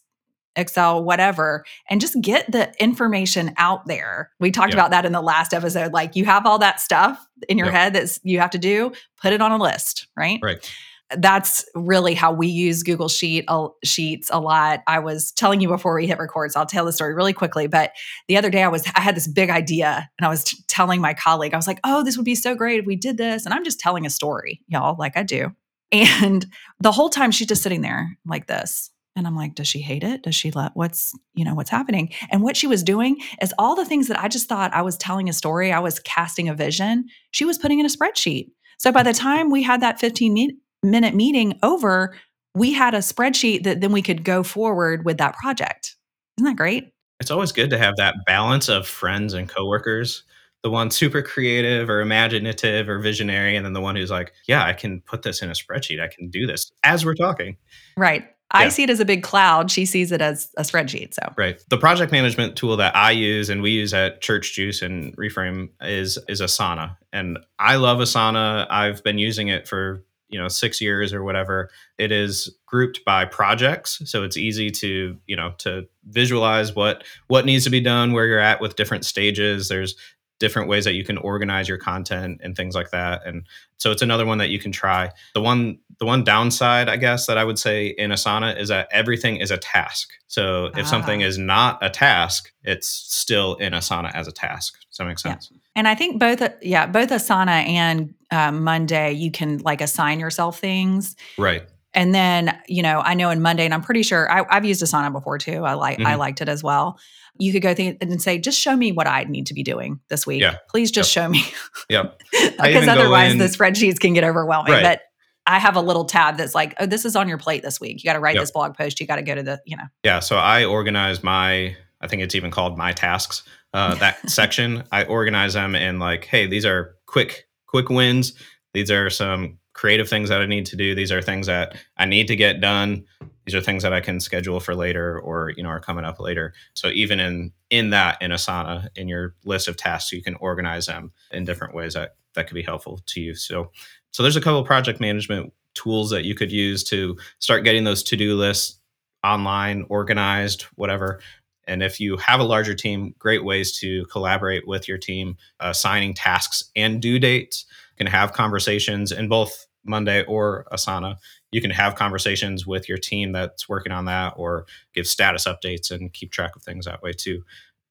Excel, 0.55 1.03
whatever, 1.03 1.65
and 1.89 2.01
just 2.01 2.19
get 2.21 2.49
the 2.51 2.73
information 2.81 3.53
out 3.57 3.85
there. 3.85 4.31
We 4.39 4.51
talked 4.51 4.73
about 4.73 4.91
that 4.91 5.05
in 5.05 5.11
the 5.11 5.21
last 5.21 5.53
episode. 5.53 5.93
Like 5.93 6.15
you 6.15 6.25
have 6.25 6.45
all 6.45 6.59
that 6.59 6.81
stuff 6.81 7.25
in 7.47 7.57
your 7.57 7.71
head 7.71 7.93
that 7.93 8.17
you 8.23 8.39
have 8.39 8.49
to 8.51 8.57
do, 8.57 8.91
put 9.21 9.31
it 9.31 9.41
on 9.41 9.51
a 9.51 9.57
list, 9.57 10.07
right? 10.17 10.39
Right 10.41 10.69
that's 11.17 11.65
really 11.73 12.13
how 12.13 12.31
we 12.31 12.47
use 12.47 12.83
Google 12.83 13.09
Sheet 13.09 13.45
uh, 13.47 13.69
Sheets 13.83 14.29
a 14.31 14.39
lot. 14.39 14.81
I 14.87 14.99
was 14.99 15.31
telling 15.31 15.59
you 15.59 15.67
before 15.67 15.95
we 15.95 16.05
hit 16.05 16.19
record, 16.19 16.51
so 16.51 16.59
I'll 16.59 16.65
tell 16.65 16.85
the 16.85 16.93
story 16.93 17.13
really 17.13 17.33
quickly. 17.33 17.67
But 17.67 17.93
the 18.27 18.37
other 18.37 18.49
day, 18.49 18.63
I 18.63 18.67
was 18.67 18.85
I 18.95 19.01
had 19.01 19.15
this 19.15 19.27
big 19.27 19.49
idea, 19.49 20.09
and 20.19 20.25
I 20.25 20.29
was 20.29 20.43
t- 20.43 20.57
telling 20.67 21.01
my 21.01 21.13
colleague, 21.13 21.53
I 21.53 21.57
was 21.57 21.67
like, 21.67 21.79
"Oh, 21.83 22.03
this 22.03 22.15
would 22.15 22.25
be 22.25 22.35
so 22.35 22.55
great 22.55 22.79
if 22.79 22.85
we 22.85 22.95
did 22.95 23.17
this." 23.17 23.45
And 23.45 23.53
I'm 23.53 23.63
just 23.63 23.79
telling 23.79 24.05
a 24.05 24.09
story, 24.09 24.61
y'all, 24.67 24.95
like 24.99 25.17
I 25.17 25.23
do. 25.23 25.51
And 25.91 26.45
the 26.79 26.91
whole 26.91 27.09
time, 27.09 27.31
she's 27.31 27.47
just 27.47 27.63
sitting 27.63 27.81
there 27.81 28.17
like 28.25 28.45
this, 28.45 28.91
and 29.15 29.25
I'm 29.25 29.35
like, 29.35 29.55
"Does 29.55 29.67
she 29.67 29.81
hate 29.81 30.03
it? 30.03 30.21
Does 30.23 30.35
she 30.35 30.51
let 30.51 30.73
what's 30.75 31.13
you 31.33 31.43
know 31.43 31.55
what's 31.55 31.71
happening?" 31.71 32.13
And 32.29 32.43
what 32.43 32.55
she 32.55 32.67
was 32.67 32.83
doing 32.83 33.17
is 33.41 33.53
all 33.57 33.75
the 33.75 33.85
things 33.85 34.09
that 34.09 34.21
I 34.21 34.27
just 34.27 34.47
thought 34.47 34.73
I 34.75 34.83
was 34.83 34.97
telling 34.97 35.27
a 35.27 35.33
story, 35.33 35.71
I 35.71 35.79
was 35.79 35.99
casting 35.99 36.49
a 36.49 36.53
vision. 36.53 37.05
She 37.31 37.45
was 37.45 37.57
putting 37.57 37.79
in 37.79 37.85
a 37.87 37.89
spreadsheet. 37.89 38.49
So 38.77 38.91
by 38.93 39.03
the 39.03 39.11
time 39.11 39.51
we 39.51 39.61
had 39.61 39.81
that 39.81 39.99
15 39.99 40.33
minute 40.33 40.55
meeting 40.83 41.59
over, 41.63 42.15
we 42.55 42.73
had 42.73 42.93
a 42.93 42.99
spreadsheet 42.99 43.63
that 43.63 43.81
then 43.81 43.91
we 43.91 44.01
could 44.01 44.23
go 44.23 44.43
forward 44.43 45.05
with 45.05 45.17
that 45.17 45.35
project. 45.37 45.95
Isn't 46.37 46.45
that 46.45 46.57
great? 46.57 46.91
It's 47.19 47.31
always 47.31 47.51
good 47.51 47.69
to 47.71 47.77
have 47.77 47.95
that 47.97 48.15
balance 48.25 48.69
of 48.69 48.87
friends 48.87 49.33
and 49.33 49.47
coworkers. 49.47 50.23
The 50.63 50.69
one 50.69 50.91
super 50.91 51.21
creative 51.21 51.89
or 51.89 52.01
imaginative 52.01 52.89
or 52.89 52.99
visionary, 52.99 53.55
and 53.55 53.65
then 53.65 53.71
the 53.71 53.79
one 53.79 53.95
who's 53.95 54.11
like, 54.11 54.33
yeah, 54.45 54.65
I 54.65 54.73
can 54.73 54.99
put 55.01 55.21
this 55.21 55.41
in 55.41 55.49
a 55.49 55.53
spreadsheet. 55.53 56.01
I 56.01 56.07
can 56.07 56.29
do 56.29 56.45
this 56.45 56.69
as 56.83 57.05
we're 57.05 57.13
talking. 57.15 57.55
Right. 57.95 58.27
I 58.51 58.63
yeah. 58.63 58.69
see 58.69 58.83
it 58.83 58.89
as 58.89 58.99
a 58.99 59.05
big 59.05 59.21
cloud. 59.23 59.69
She 59.69 59.85
sees 59.85 60.11
it 60.11 60.21
as 60.21 60.49
a 60.57 60.63
spreadsheet. 60.63 61.13
So 61.13 61.33
right. 61.37 61.61
The 61.69 61.77
project 61.77 62.11
management 62.11 62.55
tool 62.55 62.75
that 62.77 62.95
I 62.95 63.11
use 63.11 63.49
and 63.49 63.61
we 63.61 63.71
use 63.71 63.93
at 63.93 64.21
Church 64.21 64.53
Juice 64.53 64.81
and 64.81 65.15
Reframe 65.17 65.69
is 65.81 66.17
is 66.27 66.41
Asana. 66.41 66.97
And 67.13 67.37
I 67.59 67.75
love 67.75 67.99
Asana. 67.99 68.65
I've 68.69 69.03
been 69.03 69.19
using 69.19 69.49
it 69.49 69.67
for 69.67 70.03
you 70.29 70.39
know 70.39 70.47
six 70.47 70.79
years 70.79 71.13
or 71.13 71.23
whatever 71.23 71.69
it 71.97 72.11
is 72.11 72.55
grouped 72.65 73.03
by 73.05 73.25
projects. 73.25 74.01
So 74.05 74.23
it's 74.23 74.37
easy 74.37 74.69
to 74.71 75.17
you 75.25 75.35
know 75.35 75.53
to 75.59 75.87
visualize 76.09 76.75
what 76.75 77.03
what 77.27 77.45
needs 77.45 77.63
to 77.65 77.69
be 77.69 77.81
done 77.81 78.13
where 78.13 78.25
you're 78.25 78.39
at 78.39 78.61
with 78.61 78.75
different 78.75 79.05
stages. 79.05 79.67
There's 79.67 79.95
different 80.39 80.69
ways 80.69 80.85
that 80.85 80.93
you 80.93 81.03
can 81.03 81.17
organize 81.17 81.67
your 81.67 81.77
content 81.77 82.39
and 82.43 82.55
things 82.55 82.73
like 82.73 82.91
that. 82.91 83.25
And 83.25 83.45
so 83.77 83.91
it's 83.91 84.01
another 84.01 84.25
one 84.25 84.37
that 84.39 84.49
you 84.49 84.59
can 84.59 84.71
try. 84.71 85.11
The 85.33 85.41
one 85.41 85.79
the 85.99 86.05
one 86.05 86.23
downside 86.23 86.87
i 86.87 86.95
guess 86.95 87.27
that 87.27 87.37
i 87.37 87.43
would 87.43 87.59
say 87.59 87.87
in 87.87 88.11
asana 88.11 88.57
is 88.57 88.69
that 88.69 88.87
everything 88.91 89.37
is 89.37 89.51
a 89.51 89.57
task. 89.57 90.11
So 90.27 90.67
if 90.67 90.79
ah. 90.79 90.83
something 90.83 91.21
is 91.21 91.37
not 91.37 91.77
a 91.81 91.89
task 91.89 92.51
it's 92.63 92.87
still 92.87 93.55
in 93.55 93.73
asana 93.73 94.13
as 94.15 94.27
a 94.27 94.31
task. 94.31 94.79
Does 94.89 94.97
that 94.97 95.05
make 95.05 95.19
sense? 95.19 95.49
Yeah. 95.51 95.57
and 95.75 95.87
i 95.87 95.95
think 95.95 96.19
both 96.19 96.41
yeah 96.61 96.87
both 96.87 97.09
asana 97.09 97.67
and 97.67 98.13
uh, 98.31 98.51
monday 98.51 99.11
you 99.11 99.31
can 99.31 99.59
like 99.59 99.81
assign 99.81 100.19
yourself 100.19 100.59
things. 100.59 101.15
Right. 101.37 101.63
And 101.93 102.15
then 102.15 102.57
you 102.67 102.81
know 102.81 103.01
i 103.03 103.13
know 103.13 103.29
in 103.29 103.41
monday 103.41 103.65
and 103.65 103.73
i'm 103.73 103.81
pretty 103.81 104.03
sure 104.03 104.31
I, 104.31 104.45
have 104.53 104.65
used 104.65 104.81
asana 104.81 105.11
before 105.11 105.37
too. 105.37 105.65
I 105.65 105.73
like 105.73 105.97
mm-hmm. 105.97 106.07
i 106.07 106.15
liked 106.15 106.41
it 106.41 106.49
as 106.49 106.63
well 106.63 106.97
you 107.37 107.51
could 107.51 107.61
go 107.61 107.73
think 107.73 107.97
and 108.01 108.21
say, 108.21 108.37
just 108.37 108.59
show 108.59 108.75
me 108.75 108.91
what 108.91 109.07
I 109.07 109.23
need 109.23 109.47
to 109.47 109.53
be 109.53 109.63
doing 109.63 109.99
this 110.09 110.25
week. 110.25 110.41
Yeah. 110.41 110.57
Please 110.69 110.91
just 110.91 111.15
yep. 111.15 111.23
show 111.23 111.29
me. 111.29 111.43
Yep. 111.89 112.21
because 112.31 112.87
otherwise 112.87 113.37
the 113.37 113.45
spreadsheets 113.45 113.99
can 113.99 114.13
get 114.13 114.23
overwhelming. 114.23 114.73
Right. 114.73 114.83
But 114.83 115.01
I 115.45 115.59
have 115.59 115.75
a 115.75 115.81
little 115.81 116.05
tab 116.05 116.37
that's 116.37 116.55
like, 116.55 116.75
oh, 116.79 116.85
this 116.85 117.05
is 117.05 117.15
on 117.15 117.27
your 117.27 117.37
plate 117.37 117.63
this 117.63 117.79
week. 117.79 118.03
You 118.03 118.07
got 118.07 118.13
to 118.13 118.19
write 118.19 118.35
yep. 118.35 118.43
this 118.43 118.51
blog 118.51 118.75
post. 118.75 118.99
You 118.99 119.07
got 119.07 119.17
to 119.17 119.21
go 119.21 119.35
to 119.35 119.43
the, 119.43 119.61
you 119.65 119.77
know. 119.77 119.85
Yeah. 120.03 120.19
So 120.19 120.37
I 120.37 120.65
organize 120.65 121.23
my, 121.23 121.75
I 122.01 122.07
think 122.07 122.21
it's 122.21 122.35
even 122.35 122.51
called 122.51 122.77
my 122.77 122.91
tasks. 122.91 123.43
Uh, 123.73 123.95
that 123.95 124.29
section, 124.29 124.83
I 124.91 125.03
organize 125.05 125.53
them 125.53 125.75
in 125.75 125.99
like, 125.99 126.25
hey, 126.25 126.47
these 126.47 126.65
are 126.65 126.95
quick, 127.05 127.47
quick 127.67 127.89
wins. 127.89 128.33
These 128.73 128.91
are 128.91 129.09
some 129.09 129.58
creative 129.73 130.09
things 130.09 130.29
that 130.29 130.41
I 130.41 130.45
need 130.45 130.65
to 130.67 130.75
do. 130.75 130.95
These 130.95 131.11
are 131.11 131.21
things 131.21 131.47
that 131.47 131.77
I 131.97 132.05
need 132.05 132.27
to 132.27 132.35
get 132.35 132.61
done. 132.61 133.05
These 133.45 133.55
are 133.55 133.61
things 133.61 133.83
that 133.83 133.93
I 133.93 134.01
can 134.01 134.19
schedule 134.19 134.59
for 134.59 134.75
later 134.75 135.19
or, 135.19 135.53
you 135.55 135.63
know, 135.63 135.69
are 135.69 135.79
coming 135.79 136.05
up 136.05 136.19
later. 136.19 136.53
So 136.73 136.89
even 136.89 137.19
in 137.19 137.51
in 137.69 137.89
that 137.91 138.21
in 138.21 138.31
Asana, 138.31 138.89
in 138.95 139.07
your 139.07 139.35
list 139.45 139.67
of 139.67 139.77
tasks, 139.77 140.11
you 140.11 140.21
can 140.21 140.35
organize 140.35 140.85
them 140.85 141.11
in 141.31 141.45
different 141.45 141.73
ways 141.73 141.93
that 141.93 142.15
that 142.35 142.47
could 142.47 142.55
be 142.55 142.63
helpful 142.63 142.99
to 143.07 143.21
you. 143.21 143.35
So 143.35 143.71
so 144.11 144.23
there's 144.23 144.35
a 144.35 144.41
couple 144.41 144.63
project 144.63 144.99
management 144.99 145.53
tools 145.73 146.09
that 146.09 146.25
you 146.25 146.35
could 146.35 146.51
use 146.51 146.83
to 146.83 147.17
start 147.39 147.63
getting 147.63 147.83
those 147.83 148.03
to-do 148.03 148.35
lists 148.35 148.79
online, 149.23 149.85
organized, 149.89 150.63
whatever. 150.75 151.19
And 151.67 151.83
if 151.83 151.99
you 151.99 152.17
have 152.17 152.39
a 152.39 152.43
larger 152.43 152.73
team, 152.73 153.13
great 153.19 153.43
ways 153.43 153.77
to 153.79 154.05
collaborate 154.05 154.67
with 154.67 154.87
your 154.87 154.97
team, 154.97 155.37
uh, 155.59 155.69
assigning 155.69 156.15
tasks 156.15 156.71
and 156.75 157.01
due 157.01 157.19
dates. 157.19 157.65
Can 157.99 158.07
have 158.07 158.33
conversations 158.33 159.11
in 159.11 159.27
both 159.27 159.67
Monday 159.83 160.23
or 160.25 160.65
Asana, 160.71 161.17
you 161.51 161.61
can 161.61 161.71
have 161.71 161.95
conversations 161.95 162.65
with 162.65 162.89
your 162.89 162.97
team 162.97 163.31
that's 163.31 163.67
working 163.69 163.91
on 163.91 164.05
that 164.05 164.33
or 164.37 164.65
give 164.93 165.07
status 165.07 165.45
updates 165.45 165.91
and 165.91 166.11
keep 166.13 166.31
track 166.31 166.55
of 166.55 166.63
things 166.63 166.85
that 166.85 167.01
way 167.01 167.11
too. 167.11 167.43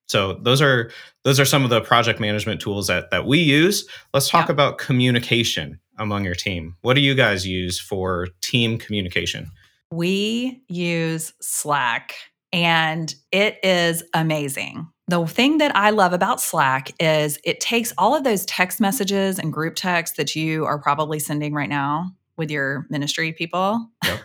So 0.06 0.34
those 0.34 0.62
are 0.62 0.90
those 1.24 1.38
are 1.38 1.44
some 1.44 1.64
of 1.64 1.70
the 1.70 1.82
project 1.82 2.18
management 2.20 2.60
tools 2.60 2.86
that 2.86 3.10
that 3.10 3.26
we 3.26 3.38
use. 3.38 3.86
Let's 4.14 4.28
talk 4.28 4.48
yeah. 4.48 4.52
about 4.52 4.78
communication. 4.78 5.78
among 5.98 6.24
your 6.24 6.34
team. 6.34 6.76
What 6.82 6.94
do 6.94 7.00
you 7.00 7.14
guys 7.14 7.46
use 7.46 7.78
for 7.78 8.28
team 8.40 8.78
communication? 8.78 9.50
We 9.90 10.62
use 10.68 11.32
Slack 11.40 12.14
and 12.52 13.14
it 13.32 13.58
is 13.62 14.02
amazing. 14.14 14.88
The 15.08 15.26
thing 15.26 15.56
that 15.58 15.74
I 15.74 15.88
love 15.90 16.12
about 16.12 16.38
Slack 16.38 16.92
is 17.00 17.38
it 17.42 17.60
takes 17.60 17.94
all 17.96 18.14
of 18.14 18.24
those 18.24 18.44
text 18.44 18.78
messages 18.78 19.38
and 19.38 19.50
group 19.50 19.74
texts 19.74 20.18
that 20.18 20.36
you 20.36 20.66
are 20.66 20.78
probably 20.78 21.18
sending 21.18 21.54
right 21.54 21.68
now 21.68 22.12
with 22.36 22.50
your 22.50 22.86
ministry 22.90 23.32
people. 23.32 23.88
Yep. 24.04 24.20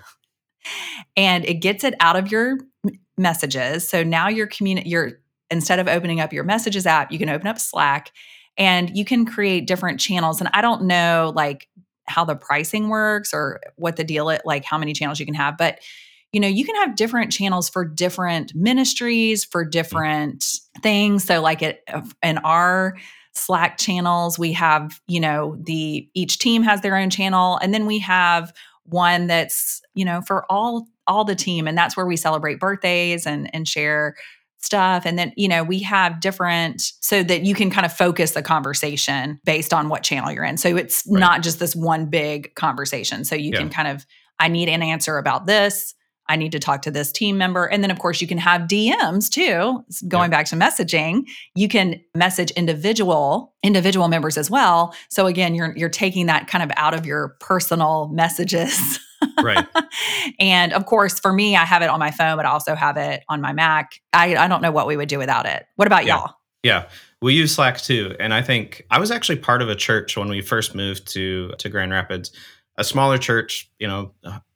and 1.17 1.45
it 1.45 1.55
gets 1.55 1.85
it 1.85 1.95
out 2.01 2.17
of 2.17 2.31
your 2.31 2.57
messages. 3.17 3.87
So 3.87 4.03
now 4.03 4.27
you're 4.27 4.47
communi- 4.47 4.83
you're 4.85 5.21
instead 5.49 5.79
of 5.79 5.87
opening 5.87 6.19
up 6.19 6.33
your 6.33 6.43
messages 6.43 6.85
app, 6.85 7.11
you 7.11 7.19
can 7.19 7.29
open 7.29 7.47
up 7.47 7.59
Slack 7.59 8.11
and 8.57 8.95
you 8.95 9.05
can 9.05 9.25
create 9.25 9.67
different 9.67 10.01
channels 10.01 10.41
and 10.41 10.49
I 10.53 10.61
don't 10.61 10.83
know 10.83 11.31
like 11.33 11.69
how 12.07 12.25
the 12.25 12.35
pricing 12.35 12.89
works 12.89 13.33
or 13.33 13.61
what 13.77 13.95
the 13.95 14.03
deal 14.03 14.29
it 14.29 14.41
like 14.43 14.65
how 14.65 14.77
many 14.77 14.91
channels 14.91 15.19
you 15.19 15.25
can 15.25 15.35
have, 15.35 15.57
but 15.57 15.79
you 16.33 16.39
know, 16.39 16.47
you 16.47 16.65
can 16.65 16.75
have 16.75 16.95
different 16.95 17.31
channels 17.31 17.69
for 17.69 17.85
different 17.85 18.53
ministries, 18.55 19.45
for 19.45 19.63
mm. 19.63 19.71
different 19.71 20.39
mm-hmm. 20.39 20.81
things. 20.81 21.23
So 21.23 21.39
like 21.41 21.61
it 21.61 21.83
uh, 21.87 22.01
in 22.21 22.39
our 22.39 22.97
Slack 23.35 23.77
channels, 23.77 24.37
we 24.37 24.51
have, 24.53 24.99
you 25.07 25.19
know, 25.19 25.57
the 25.63 26.07
each 26.13 26.39
team 26.39 26.63
has 26.63 26.81
their 26.81 26.97
own 26.97 27.09
channel 27.09 27.57
and 27.61 27.73
then 27.73 27.85
we 27.85 27.99
have 27.99 28.53
one 28.85 29.27
that's, 29.27 29.81
you 29.93 30.03
know, 30.03 30.21
for 30.21 30.51
all 30.51 30.87
all 31.05 31.23
the 31.23 31.35
team 31.35 31.67
and 31.67 31.77
that's 31.77 31.97
where 31.97 32.05
we 32.05 32.15
celebrate 32.15 32.59
birthdays 32.59 33.25
and 33.25 33.53
and 33.53 33.67
share 33.67 34.15
stuff 34.59 35.05
and 35.05 35.19
then 35.19 35.33
you 35.35 35.49
know 35.49 35.61
we 35.61 35.79
have 35.79 36.21
different 36.21 36.93
so 37.01 37.21
that 37.21 37.43
you 37.43 37.53
can 37.53 37.69
kind 37.69 37.85
of 37.85 37.91
focus 37.91 38.31
the 38.31 38.41
conversation 38.41 39.37
based 39.43 39.73
on 39.73 39.89
what 39.89 40.03
channel 40.03 40.31
you're 40.31 40.45
in 40.45 40.55
so 40.55 40.77
it's 40.77 41.03
right. 41.05 41.19
not 41.19 41.43
just 41.43 41.59
this 41.59 41.75
one 41.75 42.05
big 42.05 42.55
conversation 42.55 43.25
so 43.25 43.35
you 43.35 43.51
yeah. 43.51 43.57
can 43.57 43.69
kind 43.69 43.89
of 43.89 44.05
i 44.39 44.47
need 44.47 44.69
an 44.69 44.81
answer 44.81 45.17
about 45.17 45.45
this 45.47 45.93
I 46.27 46.35
need 46.35 46.51
to 46.53 46.59
talk 46.59 46.81
to 46.83 46.91
this 46.91 47.11
team 47.11 47.37
member. 47.37 47.65
And 47.65 47.83
then, 47.83 47.91
of 47.91 47.99
course, 47.99 48.21
you 48.21 48.27
can 48.27 48.37
have 48.37 48.61
DMs 48.61 49.29
too. 49.29 49.83
Going 50.07 50.29
back 50.29 50.45
to 50.47 50.55
messaging, 50.55 51.27
you 51.55 51.67
can 51.67 52.01
message 52.15 52.51
individual 52.51 53.53
individual 53.63 54.07
members 54.07 54.37
as 54.37 54.49
well. 54.49 54.93
So 55.09 55.25
again, 55.25 55.55
you're 55.55 55.75
you're 55.75 55.89
taking 55.89 56.25
that 56.27 56.47
kind 56.47 56.63
of 56.63 56.71
out 56.77 56.93
of 56.93 57.05
your 57.05 57.35
personal 57.39 58.09
messages. 58.09 58.99
right. 59.41 59.65
and 60.39 60.73
of 60.73 60.85
course, 60.85 61.19
for 61.19 61.33
me, 61.33 61.55
I 61.55 61.65
have 61.65 61.81
it 61.81 61.89
on 61.89 61.99
my 61.99 62.11
phone, 62.11 62.37
but 62.37 62.45
I 62.45 62.49
also 62.49 62.75
have 62.75 62.97
it 62.97 63.23
on 63.29 63.41
my 63.41 63.53
Mac. 63.53 63.99
I, 64.13 64.35
I 64.35 64.47
don't 64.47 64.61
know 64.61 64.71
what 64.71 64.87
we 64.87 64.97
would 64.97 65.09
do 65.09 65.17
without 65.17 65.45
it. 65.45 65.65
What 65.75 65.87
about 65.87 66.05
yeah. 66.05 66.17
y'all? 66.17 66.35
Yeah. 66.63 66.87
We 67.21 67.33
use 67.33 67.55
Slack 67.55 67.79
too. 67.79 68.15
And 68.19 68.33
I 68.33 68.41
think 68.41 68.85
I 68.91 68.99
was 68.99 69.11
actually 69.11 69.37
part 69.37 69.61
of 69.61 69.69
a 69.69 69.75
church 69.75 70.17
when 70.17 70.29
we 70.29 70.41
first 70.41 70.75
moved 70.75 71.07
to 71.13 71.53
to 71.57 71.69
Grand 71.69 71.91
Rapids 71.91 72.31
a 72.77 72.83
smaller 72.83 73.17
church, 73.17 73.69
you 73.79 73.87
know, 73.87 74.11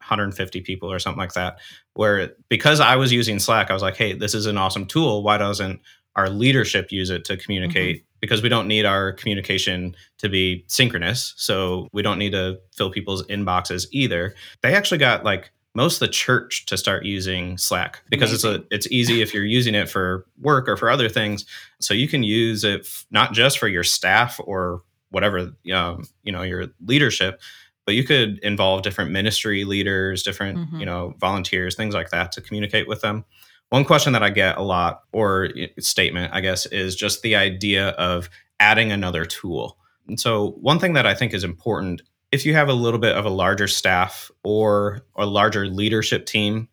150 0.07 0.61
people 0.61 0.91
or 0.91 0.99
something 0.99 1.19
like 1.19 1.33
that, 1.33 1.59
where 1.93 2.31
because 2.49 2.79
I 2.79 2.95
was 2.95 3.11
using 3.11 3.39
Slack, 3.39 3.69
I 3.69 3.73
was 3.73 3.81
like, 3.81 3.97
hey, 3.97 4.13
this 4.13 4.33
is 4.33 4.45
an 4.45 4.57
awesome 4.57 4.85
tool. 4.85 5.23
Why 5.23 5.37
doesn't 5.37 5.81
our 6.15 6.29
leadership 6.29 6.91
use 6.91 7.09
it 7.09 7.25
to 7.25 7.37
communicate? 7.37 7.97
Mm-hmm. 7.97 8.03
Because 8.19 8.41
we 8.41 8.49
don't 8.49 8.67
need 8.67 8.85
our 8.85 9.13
communication 9.13 9.95
to 10.17 10.27
be 10.27 10.65
synchronous. 10.67 11.35
So 11.37 11.87
we 11.91 12.01
don't 12.01 12.17
need 12.17 12.31
to 12.31 12.59
fill 12.75 12.89
people's 12.89 13.23
inboxes 13.27 13.85
either. 13.91 14.33
They 14.63 14.73
actually 14.73 14.97
got 14.97 15.23
like 15.23 15.51
most 15.77 16.01
of 16.01 16.07
the 16.07 16.11
church 16.11 16.65
to 16.65 16.75
start 16.75 17.05
using 17.05 17.55
Slack 17.59 18.01
because 18.09 18.31
Amazing. 18.31 18.53
it's 18.53 18.63
a 18.71 18.75
it's 18.75 18.91
easy 18.91 19.21
if 19.21 19.31
you're 19.31 19.45
using 19.45 19.75
it 19.75 19.87
for 19.87 20.25
work 20.41 20.67
or 20.67 20.75
for 20.75 20.89
other 20.89 21.07
things. 21.07 21.45
So 21.79 21.93
you 21.93 22.07
can 22.07 22.23
use 22.23 22.63
it 22.63 22.81
f- 22.81 23.05
not 23.11 23.33
just 23.33 23.59
for 23.59 23.67
your 23.67 23.83
staff 23.83 24.39
or 24.43 24.81
whatever 25.11 25.53
um, 25.71 26.03
you 26.23 26.31
know 26.31 26.41
your 26.41 26.65
leadership, 26.83 27.39
but 27.87 27.95
you 27.95 28.03
could 28.03 28.37
involve 28.39 28.83
different 28.83 29.09
ministry 29.09 29.63
leaders 29.63 30.21
different 30.21 30.59
mm-hmm. 30.59 30.79
you 30.79 30.85
know 30.85 31.15
volunteers 31.17 31.73
things 31.73 31.95
like 31.95 32.11
that 32.11 32.31
to 32.31 32.41
communicate 32.41 32.87
with 32.87 33.01
them 33.01 33.25
one 33.69 33.83
question 33.83 34.13
that 34.13 34.21
i 34.21 34.29
get 34.29 34.57
a 34.57 34.61
lot 34.61 35.01
or 35.13 35.49
statement 35.79 36.31
i 36.33 36.41
guess 36.41 36.67
is 36.67 36.95
just 36.95 37.23
the 37.23 37.35
idea 37.35 37.89
of 37.91 38.29
adding 38.59 38.91
another 38.91 39.25
tool 39.25 39.79
and 40.07 40.19
so 40.19 40.51
one 40.61 40.77
thing 40.77 40.93
that 40.93 41.07
i 41.07 41.15
think 41.15 41.33
is 41.33 41.43
important 41.43 42.03
if 42.31 42.45
you 42.45 42.53
have 42.53 42.67
a 42.67 42.73
little 42.73 42.99
bit 42.99 43.15
of 43.15 43.25
a 43.25 43.29
larger 43.29 43.67
staff 43.67 44.29
or 44.43 45.01
a 45.15 45.25
larger 45.25 45.65
leadership 45.67 46.27
team 46.27 46.67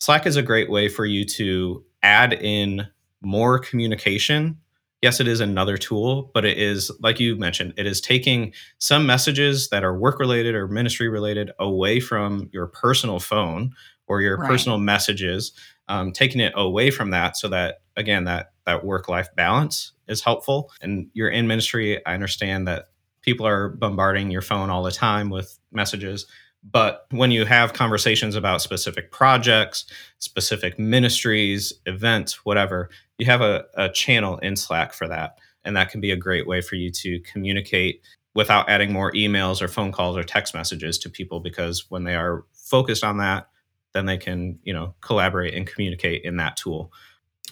slack 0.00 0.26
is 0.26 0.36
a 0.36 0.42
great 0.42 0.70
way 0.70 0.88
for 0.88 1.04
you 1.04 1.24
to 1.24 1.84
add 2.02 2.32
in 2.32 2.88
more 3.20 3.58
communication 3.58 4.58
yes, 5.04 5.20
it 5.20 5.28
is 5.28 5.40
another 5.40 5.76
tool, 5.76 6.30
but 6.32 6.46
it 6.46 6.56
is, 6.56 6.90
like 6.98 7.20
you 7.20 7.36
mentioned, 7.36 7.74
it 7.76 7.86
is 7.86 8.00
taking 8.00 8.54
some 8.78 9.04
messages 9.04 9.68
that 9.68 9.84
are 9.84 9.94
work 9.94 10.18
related 10.18 10.54
or 10.54 10.66
ministry 10.66 11.10
related 11.10 11.50
away 11.58 12.00
from 12.00 12.48
your 12.54 12.66
personal 12.66 13.20
phone 13.20 13.74
or 14.06 14.22
your 14.22 14.38
right. 14.38 14.48
personal 14.48 14.78
messages, 14.78 15.52
um, 15.88 16.10
taking 16.10 16.40
it 16.40 16.54
away 16.56 16.90
from 16.90 17.10
that 17.10 17.36
so 17.36 17.48
that, 17.48 17.82
again, 17.98 18.24
that, 18.24 18.52
that 18.64 18.82
work 18.82 19.06
life 19.06 19.28
balance 19.36 19.92
is 20.08 20.22
helpful. 20.22 20.70
And 20.80 21.10
you're 21.12 21.28
in 21.28 21.46
ministry. 21.46 22.04
I 22.06 22.14
understand 22.14 22.66
that 22.66 22.86
people 23.20 23.46
are 23.46 23.68
bombarding 23.68 24.30
your 24.30 24.40
phone 24.40 24.70
all 24.70 24.82
the 24.82 24.90
time 24.90 25.28
with 25.28 25.58
messages. 25.70 26.26
But 26.70 27.06
when 27.10 27.30
you 27.30 27.44
have 27.44 27.74
conversations 27.74 28.36
about 28.36 28.62
specific 28.62 29.10
projects, 29.10 29.84
specific 30.18 30.78
ministries, 30.78 31.72
events, 31.86 32.44
whatever, 32.44 32.88
you 33.18 33.26
have 33.26 33.42
a, 33.42 33.64
a 33.74 33.90
channel 33.90 34.38
in 34.38 34.56
Slack 34.56 34.94
for 34.94 35.06
that. 35.08 35.38
And 35.64 35.76
that 35.76 35.90
can 35.90 36.00
be 36.00 36.10
a 36.10 36.16
great 36.16 36.46
way 36.46 36.60
for 36.60 36.76
you 36.76 36.90
to 36.90 37.20
communicate 37.20 38.02
without 38.34 38.68
adding 38.68 38.92
more 38.92 39.12
emails 39.12 39.62
or 39.62 39.68
phone 39.68 39.92
calls 39.92 40.16
or 40.16 40.24
text 40.24 40.54
messages 40.54 40.98
to 40.98 41.10
people 41.10 41.40
because 41.40 41.90
when 41.90 42.04
they 42.04 42.16
are 42.16 42.44
focused 42.52 43.04
on 43.04 43.18
that, 43.18 43.48
then 43.92 44.06
they 44.06 44.18
can, 44.18 44.58
you 44.64 44.72
know, 44.72 44.94
collaborate 45.00 45.54
and 45.54 45.66
communicate 45.66 46.24
in 46.24 46.36
that 46.36 46.56
tool. 46.56 46.92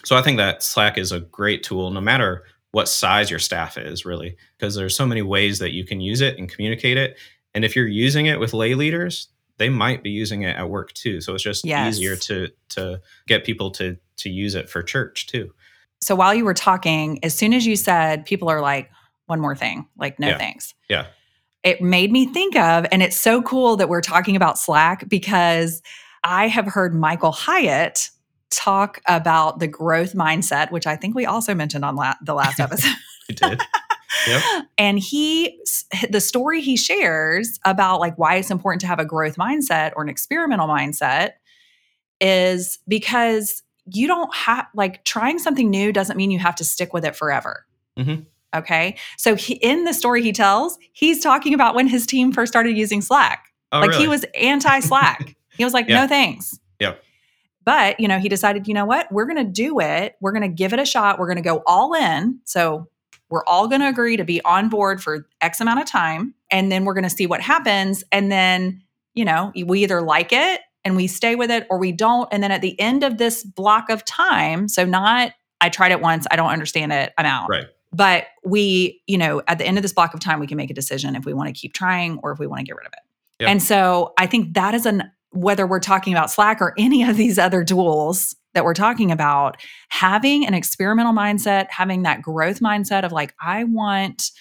So 0.03 0.17
I 0.17 0.21
think 0.21 0.37
that 0.37 0.61
Slack 0.61 0.97
is 0.97 1.11
a 1.11 1.21
great 1.21 1.63
tool 1.63 1.89
no 1.89 2.01
matter 2.01 2.43
what 2.71 2.89
size 2.89 3.29
your 3.29 3.39
staff 3.39 3.77
is 3.77 4.03
really 4.03 4.35
because 4.57 4.75
there's 4.75 4.95
so 4.95 5.05
many 5.05 5.21
ways 5.21 5.59
that 5.59 5.73
you 5.73 5.85
can 5.85 6.01
use 6.01 6.21
it 6.21 6.37
and 6.37 6.49
communicate 6.49 6.97
it 6.97 7.17
and 7.55 7.65
if 7.65 7.75
you're 7.75 7.87
using 7.87 8.25
it 8.25 8.39
with 8.39 8.53
lay 8.53 8.75
leaders 8.75 9.29
they 9.57 9.69
might 9.69 10.01
be 10.01 10.09
using 10.09 10.41
it 10.41 10.55
at 10.55 10.69
work 10.69 10.91
too 10.93 11.21
so 11.21 11.33
it's 11.33 11.43
just 11.43 11.63
yes. 11.63 11.95
easier 11.95 12.15
to 12.15 12.49
to 12.69 12.99
get 13.27 13.43
people 13.43 13.69
to 13.71 13.97
to 14.17 14.29
use 14.29 14.55
it 14.55 14.69
for 14.69 14.81
church 14.81 15.27
too. 15.27 15.53
So 16.01 16.15
while 16.15 16.33
you 16.33 16.45
were 16.45 16.53
talking, 16.53 17.23
as 17.23 17.33
soon 17.33 17.53
as 17.53 17.65
you 17.65 17.75
said 17.75 18.25
people 18.25 18.49
are 18.49 18.61
like, 18.61 18.89
one 19.27 19.39
more 19.39 19.55
thing, 19.55 19.87
like, 19.97 20.19
no 20.19 20.29
yeah. 20.29 20.37
thanks. 20.37 20.73
Yeah. 20.89 21.07
It 21.63 21.81
made 21.81 22.11
me 22.11 22.25
think 22.25 22.57
of, 22.57 22.85
and 22.91 23.01
it's 23.01 23.15
so 23.15 23.41
cool 23.41 23.77
that 23.77 23.87
we're 23.87 24.01
talking 24.01 24.35
about 24.35 24.59
Slack 24.59 25.07
because 25.07 25.81
I 26.23 26.47
have 26.47 26.65
heard 26.65 26.93
Michael 26.93 27.31
Hyatt 27.31 28.09
talk 28.49 29.01
about 29.07 29.59
the 29.59 29.67
growth 29.67 30.13
mindset, 30.13 30.71
which 30.71 30.85
I 30.85 30.97
think 30.97 31.15
we 31.15 31.25
also 31.25 31.55
mentioned 31.55 31.85
on 31.85 31.95
la- 31.95 32.15
the 32.21 32.33
last 32.33 32.59
episode. 32.59 32.95
you 33.29 33.35
did. 33.35 33.61
Yep. 34.27 34.43
And 34.77 34.99
he, 34.99 35.59
the 36.09 36.21
story 36.21 36.61
he 36.61 36.75
shares 36.77 37.59
about 37.65 37.99
like 37.99 38.17
why 38.17 38.35
it's 38.35 38.51
important 38.51 38.81
to 38.81 38.87
have 38.87 38.99
a 38.99 39.05
growth 39.05 39.35
mindset 39.35 39.93
or 39.95 40.03
an 40.03 40.09
experimental 40.09 40.67
mindset 40.67 41.33
is 42.21 42.79
because 42.87 43.63
you 43.91 44.07
don't 44.07 44.33
have 44.33 44.67
like 44.73 45.03
trying 45.03 45.39
something 45.39 45.69
new 45.69 45.91
doesn't 45.91 46.15
mean 46.15 46.31
you 46.31 46.39
have 46.39 46.55
to 46.55 46.63
stick 46.63 46.93
with 46.93 47.05
it 47.05 47.15
forever. 47.15 47.65
Mm-hmm. 47.97 48.23
Okay. 48.55 48.95
So 49.17 49.35
he, 49.35 49.55
in 49.55 49.83
the 49.83 49.93
story 49.93 50.21
he 50.21 50.31
tells, 50.31 50.77
he's 50.93 51.21
talking 51.21 51.53
about 51.53 51.75
when 51.75 51.87
his 51.87 52.05
team 52.05 52.31
first 52.31 52.51
started 52.51 52.77
using 52.77 53.01
Slack. 53.01 53.47
Oh, 53.71 53.79
like 53.79 53.89
really? 53.89 54.03
he 54.03 54.07
was 54.07 54.25
anti 54.39 54.79
Slack. 54.79 55.35
he 55.57 55.63
was 55.63 55.73
like, 55.73 55.89
yeah. 55.89 56.01
no 56.01 56.07
thanks. 56.07 56.59
Yeah. 56.79 56.95
But, 57.65 57.99
you 57.99 58.07
know, 58.07 58.19
he 58.19 58.29
decided, 58.29 58.67
you 58.67 58.73
know 58.73 58.85
what? 58.85 59.11
We're 59.11 59.25
going 59.25 59.43
to 59.43 59.51
do 59.51 59.79
it. 59.79 60.15
We're 60.19 60.33
going 60.33 60.43
to 60.43 60.49
give 60.49 60.73
it 60.73 60.79
a 60.79 60.85
shot. 60.85 61.17
We're 61.17 61.27
going 61.27 61.37
to 61.37 61.41
go 61.41 61.63
all 61.65 61.93
in. 61.93 62.39
So 62.43 62.89
we're 63.33 63.43
all 63.45 63.67
going 63.67 63.81
to 63.81 63.87
agree 63.87 64.15
to 64.15 64.23
be 64.23 64.39
on 64.45 64.69
board 64.69 65.01
for 65.01 65.27
X 65.41 65.59
amount 65.59 65.79
of 65.79 65.87
time. 65.87 66.35
And 66.51 66.71
then 66.71 66.85
we're 66.85 66.93
going 66.93 67.03
to 67.03 67.09
see 67.09 67.25
what 67.25 67.41
happens. 67.41 68.03
And 68.11 68.31
then, 68.31 68.79
you 69.15 69.25
know, 69.25 69.51
we 69.65 69.81
either 69.81 70.03
like 70.03 70.31
it 70.31 70.61
and 70.85 70.95
we 70.95 71.07
stay 71.07 71.33
with 71.33 71.49
it 71.49 71.65
or 71.71 71.79
we 71.79 71.91
don't. 71.91 72.29
And 72.31 72.43
then 72.43 72.51
at 72.51 72.61
the 72.61 72.79
end 72.79 73.01
of 73.01 73.17
this 73.17 73.43
block 73.43 73.89
of 73.89 74.05
time, 74.05 74.67
so 74.67 74.85
not, 74.85 75.31
I 75.61 75.69
tried 75.69 75.91
it 75.91 75.99
once, 75.99 76.27
I 76.29 76.35
don't 76.35 76.51
understand 76.51 76.93
it, 76.93 77.11
I'm 77.17 77.25
out. 77.25 77.49
Right. 77.49 77.65
But 77.91 78.27
we, 78.45 79.01
you 79.07 79.17
know, 79.17 79.41
at 79.47 79.57
the 79.57 79.65
end 79.65 79.79
of 79.79 79.81
this 79.81 79.93
block 79.93 80.13
of 80.13 80.19
time, 80.19 80.39
we 80.39 80.45
can 80.45 80.57
make 80.57 80.69
a 80.69 80.75
decision 80.75 81.15
if 81.15 81.25
we 81.25 81.33
want 81.33 81.47
to 81.47 81.59
keep 81.59 81.73
trying 81.73 82.19
or 82.21 82.31
if 82.31 82.37
we 82.37 82.45
want 82.45 82.59
to 82.59 82.65
get 82.65 82.75
rid 82.75 82.85
of 82.85 82.93
it. 82.93 82.99
Yep. 83.39 83.49
And 83.49 83.63
so 83.63 84.13
I 84.19 84.27
think 84.27 84.53
that 84.53 84.75
is 84.75 84.85
an, 84.85 85.11
whether 85.31 85.65
we're 85.65 85.79
talking 85.79 86.13
about 86.13 86.29
Slack 86.29 86.61
or 86.61 86.75
any 86.77 87.01
of 87.03 87.17
these 87.17 87.39
other 87.39 87.63
tools 87.63 88.35
that 88.53 88.63
we're 88.65 88.73
talking 88.73 89.11
about, 89.11 89.57
having 89.89 90.45
an 90.45 90.53
experimental 90.53 91.13
mindset, 91.13 91.67
having 91.69 92.03
that 92.03 92.21
growth 92.21 92.59
mindset 92.59 93.03
of 93.03 93.11
like, 93.11 93.33
I 93.41 93.63
want 93.63 94.31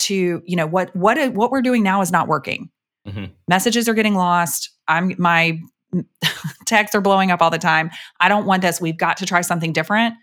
to, 0.00 0.42
you 0.44 0.56
know, 0.56 0.66
what 0.66 0.94
what 0.94 1.32
what 1.34 1.50
we're 1.50 1.62
doing 1.62 1.82
now 1.82 2.00
is 2.00 2.12
not 2.12 2.28
working. 2.28 2.70
Mm-hmm. 3.08 3.26
Messages 3.48 3.88
are 3.88 3.94
getting 3.94 4.14
lost. 4.14 4.70
I'm 4.88 5.14
my 5.18 5.60
texts 6.66 6.94
are 6.94 7.00
blowing 7.00 7.30
up 7.30 7.40
all 7.42 7.50
the 7.50 7.58
time. 7.58 7.90
I 8.20 8.28
don't 8.28 8.46
want 8.46 8.62
this. 8.62 8.80
We've 8.80 8.96
got 8.96 9.16
to 9.18 9.26
try 9.26 9.40
something 9.40 9.72
different. 9.72 10.14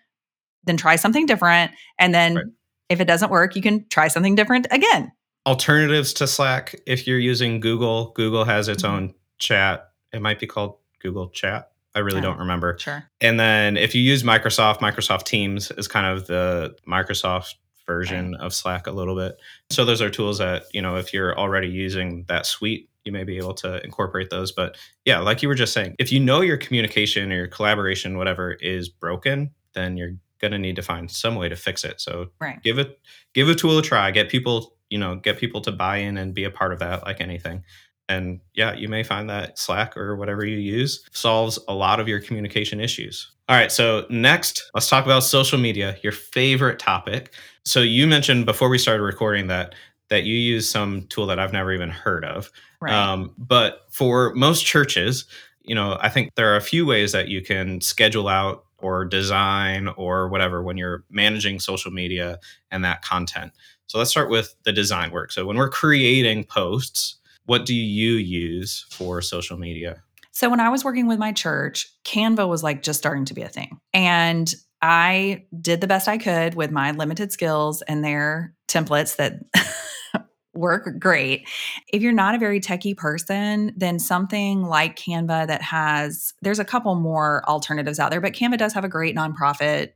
Then 0.66 0.78
try 0.78 0.96
something 0.96 1.26
different. 1.26 1.72
And 2.00 2.14
then 2.14 2.36
right. 2.36 2.46
if 2.90 3.00
it 3.02 3.06
doesn't 3.06 3.32
work, 3.32 3.56
you 3.56 3.62
can 3.62 3.86
try 3.90 4.08
something 4.08 4.36
different 4.36 4.68
again. 4.72 5.12
alternatives 5.46 6.14
to 6.14 6.26
Slack 6.26 6.74
if 6.88 7.06
you're 7.06 7.20
using 7.20 7.60
Google. 7.60 8.12
Google 8.16 8.46
has 8.46 8.70
its 8.70 8.84
Mhm. 8.84 8.90
own 8.90 9.14
chat. 9.40 9.90
It 10.14 10.22
might 10.22 10.40
be 10.40 10.48
called 10.48 10.78
Google 11.02 11.28
Chat. 11.32 11.70
I 11.96 12.00
really 12.00 12.22
don't 12.22 12.40
remember. 12.40 12.78
Sure. 12.80 13.04
And 13.22 13.40
then 13.40 13.78
if 13.78 13.94
you 13.94 14.02
use 14.02 14.24
Microsoft, 14.24 14.80
Microsoft 14.80 15.24
Teams 15.24 15.72
is 15.72 15.88
kind 15.88 16.08
of 16.08 16.28
the 16.28 16.76
Microsoft 16.88 17.54
version 17.86 18.36
of 18.36 18.54
Slack 18.54 18.88
a 18.88 18.92
little 18.92 19.16
bit. 19.16 19.36
So 19.70 19.86
those 19.86 20.02
are 20.02 20.10
tools 20.10 20.38
that, 20.40 20.64
you 20.72 20.82
know, 20.82 20.96
if 20.96 21.14
you're 21.14 21.38
already 21.38 21.68
using 21.68 22.26
that 22.28 22.46
suite, 22.46 22.90
you 23.06 23.12
may 23.12 23.24
be 23.24 23.38
able 23.38 23.54
to 23.56 23.84
incorporate 23.84 24.30
those. 24.30 24.52
But 24.52 24.78
yeah, 25.06 25.20
like 25.20 25.42
you 25.42 25.50
were 25.50 25.56
just 25.56 25.74
saying, 25.74 25.96
if 26.00 26.12
you 26.12 26.20
know 26.20 26.42
your 26.42 26.58
communication 26.58 27.32
or 27.32 27.36
your 27.36 27.48
collaboration, 27.48 28.18
whatever 28.18 28.54
is 28.54 28.90
broken, 28.90 29.52
then 29.74 29.98
you're 29.98 30.16
gonna 30.40 30.60
need 30.60 30.76
to 30.78 30.82
find 30.82 31.12
some 31.12 31.36
way 31.36 31.50
to 31.50 31.56
fix 31.56 31.84
it. 31.84 32.00
So 32.02 32.30
Right. 32.40 32.62
give 32.64 32.80
it 32.80 33.00
give 33.34 33.50
a 33.50 33.56
tool 33.56 33.78
a 33.78 33.82
try. 33.82 34.12
Get 34.12 34.30
people, 34.30 34.76
you 34.90 34.98
know, 34.98 35.16
get 35.16 35.38
people 35.38 35.62
to 35.62 35.72
buy 35.72 35.98
in 35.98 36.18
and 36.18 36.34
be 36.34 36.44
a 36.46 36.52
part 36.52 36.72
of 36.74 36.80
that, 36.80 37.04
like 37.06 37.22
anything. 37.22 37.64
And 38.10 38.40
yeah, 38.54 38.74
you 38.74 38.90
may 38.90 39.04
find 39.04 39.30
that 39.30 39.58
Slack 39.58 39.96
or 39.96 40.16
whatever 40.16 40.46
you 40.46 40.58
use 40.58 41.08
solves 41.12 41.58
a 41.68 41.74
lot 41.74 42.00
of 42.00 42.08
your 42.08 42.20
communication 42.20 42.80
issues. 42.80 43.32
All 43.50 43.56
right, 43.56 43.72
so 43.72 44.06
next, 44.10 44.70
let's 44.74 44.88
talk 44.88 45.06
about 45.06 45.24
social 45.24 45.60
media, 45.60 45.98
your 46.02 46.14
favorite 46.14 46.80
topic. 46.80 47.34
So 47.66 47.82
you 47.82 48.08
mentioned 48.08 48.46
before 48.46 48.70
we 48.70 48.78
started 48.78 49.04
recording 49.04 49.48
that 49.48 49.76
that 50.10 50.24
you 50.24 50.36
use 50.36 50.70
some 50.70 51.04
tool 51.08 51.26
that 51.26 51.40
I've 51.40 51.54
never 51.54 51.74
even 51.74 51.90
heard 51.90 52.24
of. 52.24 52.52
Right. 52.82 52.94
Um, 52.94 53.34
but 53.38 53.86
for 53.90 54.34
most 54.36 54.66
churches, 54.66 55.26
you 55.64 55.74
know, 55.74 55.98
I 56.02 56.10
think 56.10 56.36
there 56.36 56.54
are 56.54 56.58
a 56.58 56.62
few 56.62 56.86
ways 56.86 57.14
that 57.14 57.30
you 57.30 57.42
can 57.42 57.82
schedule 57.82 58.28
out 58.28 58.66
or 58.78 59.06
design 59.06 59.88
or 59.98 60.28
whatever 60.28 60.62
when 60.62 60.78
you're 60.78 61.04
managing 61.10 61.60
social 61.60 61.90
media 61.90 62.38
and 62.70 62.84
that 62.84 63.02
content. 63.02 63.54
So 63.88 63.98
let's 63.98 64.12
start 64.12 64.30
with 64.30 64.56
the 64.64 64.74
design 64.74 65.12
work. 65.12 65.32
So 65.32 65.46
when 65.46 65.58
we're 65.58 65.70
creating 65.70 66.44
posts, 66.44 67.16
what 67.46 67.66
do 67.66 67.76
you 67.76 68.14
use 68.14 68.86
for 68.92 69.22
social 69.22 69.58
media? 69.58 70.02
So 70.32 70.50
when 70.50 70.60
I 70.60 70.70
was 70.70 70.84
working 70.84 71.08
with 71.08 71.20
my 71.20 71.32
church, 71.32 71.88
Canva 72.06 72.48
was 72.48 72.64
like 72.64 72.82
just 72.82 73.00
starting 73.00 73.26
to 73.26 73.34
be 73.34 73.44
a 73.44 73.50
thing. 73.50 73.80
And 73.94 74.54
I 74.82 75.46
did 75.62 75.80
the 75.80 75.88
best 75.88 76.08
I 76.08 76.18
could 76.18 76.56
with 76.56 76.72
my 76.72 76.92
limited 76.92 77.32
skills 77.32 77.82
and 77.84 78.04
their 78.04 78.54
templates 78.68 79.16
that 79.18 79.40
work 80.54 80.90
great. 81.00 81.48
If 81.92 82.02
you're 82.02 82.12
not 82.14 82.36
a 82.36 82.40
very 82.40 82.60
techie 82.60 82.98
person, 82.98 83.74
then 83.78 84.00
something 84.00 84.64
like 84.64 84.96
Canva 84.98 85.48
that 85.48 85.62
has, 85.62 86.34
there's 86.42 86.60
a 86.60 86.66
couple 86.66 86.96
more 86.96 87.44
alternatives 87.48 88.00
out 88.00 88.12
there, 88.12 88.22
but 88.22 88.34
Canva 88.34 88.58
does 88.58 88.74
have 88.74 88.84
a 88.84 88.90
great 88.90 89.16
nonprofit 89.16 89.90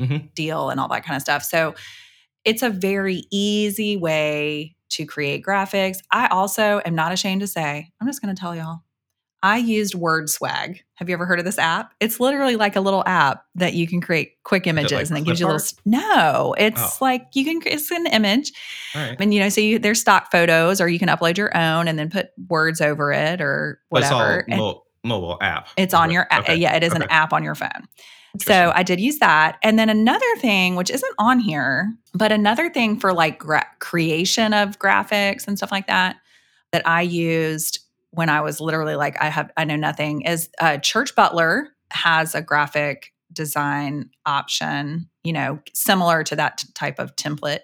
Mhm. 0.00 0.32
deal 0.34 0.70
and 0.70 0.80
all 0.80 0.88
that 0.88 1.04
kind 1.04 1.16
of 1.16 1.20
stuff. 1.22 1.42
So 1.44 1.74
it's 2.44 2.62
a 2.62 2.70
very 2.70 3.24
easy 3.30 3.98
way 3.98 4.74
to 4.90 5.06
create 5.06 5.44
graphics. 5.44 5.98
I 6.10 6.26
also 6.28 6.80
am 6.84 6.94
not 6.94 7.12
ashamed 7.12 7.40
to 7.42 7.46
say, 7.46 7.90
I'm 8.00 8.06
just 8.06 8.20
going 8.22 8.34
to 8.34 8.38
tell 8.40 8.54
y'all, 8.54 8.80
I 9.42 9.56
used 9.56 9.94
WordSwag. 9.94 10.80
Have 10.96 11.08
you 11.08 11.14
ever 11.14 11.24
heard 11.24 11.38
of 11.38 11.46
this 11.46 11.58
app? 11.58 11.94
It's 11.98 12.20
literally 12.20 12.56
like 12.56 12.76
a 12.76 12.80
little 12.82 13.02
app 13.06 13.44
that 13.54 13.72
you 13.72 13.86
can 13.88 14.02
create 14.02 14.34
quick 14.44 14.66
images 14.66 14.92
like 14.92 15.08
and 15.08 15.18
it 15.18 15.24
gives 15.24 15.40
you 15.40 15.46
a 15.46 15.52
little. 15.52 15.66
No, 15.86 16.54
it's 16.58 16.78
Oh. 16.80 16.90
like 17.00 17.26
you 17.32 17.44
can, 17.46 17.62
it's 17.64 17.90
an 17.90 18.06
image. 18.08 18.52
Right. 18.94 19.16
And, 19.18 19.32
you 19.32 19.40
know, 19.40 19.48
so 19.48 19.62
you, 19.62 19.78
there's 19.78 19.98
stock 20.00 20.30
photos 20.30 20.78
or 20.80 20.88
you 20.88 20.98
can 20.98 21.08
upload 21.08 21.38
your 21.38 21.56
own 21.56 21.88
and 21.88 21.98
then 21.98 22.10
put 22.10 22.28
words 22.48 22.82
over 22.82 23.12
it 23.14 23.40
or 23.40 23.80
But 23.90 24.02
it's 24.02 24.10
all 24.12 24.18
whatever. 24.18 24.44
And 24.48 24.58
mo- 24.60 24.82
mobile 25.04 25.38
app. 25.40 25.68
it's 25.78 25.94
on 25.94 26.10
your, 26.10 26.26
a- 26.30 26.40
okay. 26.40 26.56
yeah, 26.56 26.76
it 26.76 26.82
is 26.82 26.92
an 26.92 27.04
app 27.04 27.32
on 27.32 27.42
your 27.42 27.54
phone. 27.54 27.88
So 28.38 28.72
I 28.74 28.82
did 28.82 29.00
use 29.00 29.18
that. 29.18 29.58
And 29.62 29.78
then 29.78 29.88
another 29.88 30.36
thing, 30.38 30.76
which 30.76 30.90
isn't 30.90 31.14
on 31.18 31.40
here, 31.40 31.92
but 32.14 32.32
another 32.32 32.70
thing 32.70 32.98
for 32.98 33.12
like 33.12 33.38
gra- 33.38 33.66
creation 33.80 34.54
of 34.54 34.78
graphics 34.78 35.46
and 35.46 35.56
stuff 35.56 35.72
like 35.72 35.88
that, 35.88 36.16
that 36.72 36.86
I 36.86 37.02
used 37.02 37.80
when 38.12 38.28
I 38.28 38.40
was 38.40 38.60
literally 38.60 38.96
like, 38.96 39.20
I 39.20 39.28
have, 39.28 39.50
I 39.56 39.64
know 39.64 39.76
nothing 39.76 40.22
is 40.22 40.48
uh, 40.60 40.78
Church 40.78 41.14
Butler 41.14 41.68
has 41.90 42.34
a 42.34 42.42
graphic 42.42 43.12
design 43.32 44.10
option, 44.26 45.08
you 45.24 45.32
know, 45.32 45.60
similar 45.74 46.24
to 46.24 46.36
that 46.36 46.58
t- 46.58 46.68
type 46.74 46.98
of 46.98 47.14
template. 47.16 47.60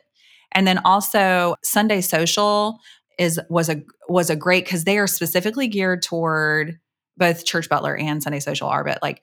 And 0.52 0.66
then 0.66 0.78
also 0.84 1.56
Sunday 1.62 2.00
Social 2.00 2.78
is 3.18 3.40
was 3.48 3.68
a 3.68 3.82
was 4.08 4.30
a 4.30 4.36
great 4.36 4.64
because 4.64 4.84
they 4.84 4.98
are 4.98 5.06
specifically 5.06 5.68
geared 5.68 6.02
toward 6.02 6.78
both 7.16 7.44
Church 7.44 7.68
Butler 7.68 7.96
and 7.96 8.22
Sunday 8.22 8.40
Social 8.40 8.68
are, 8.68 8.84
but 8.84 8.98
like 9.02 9.22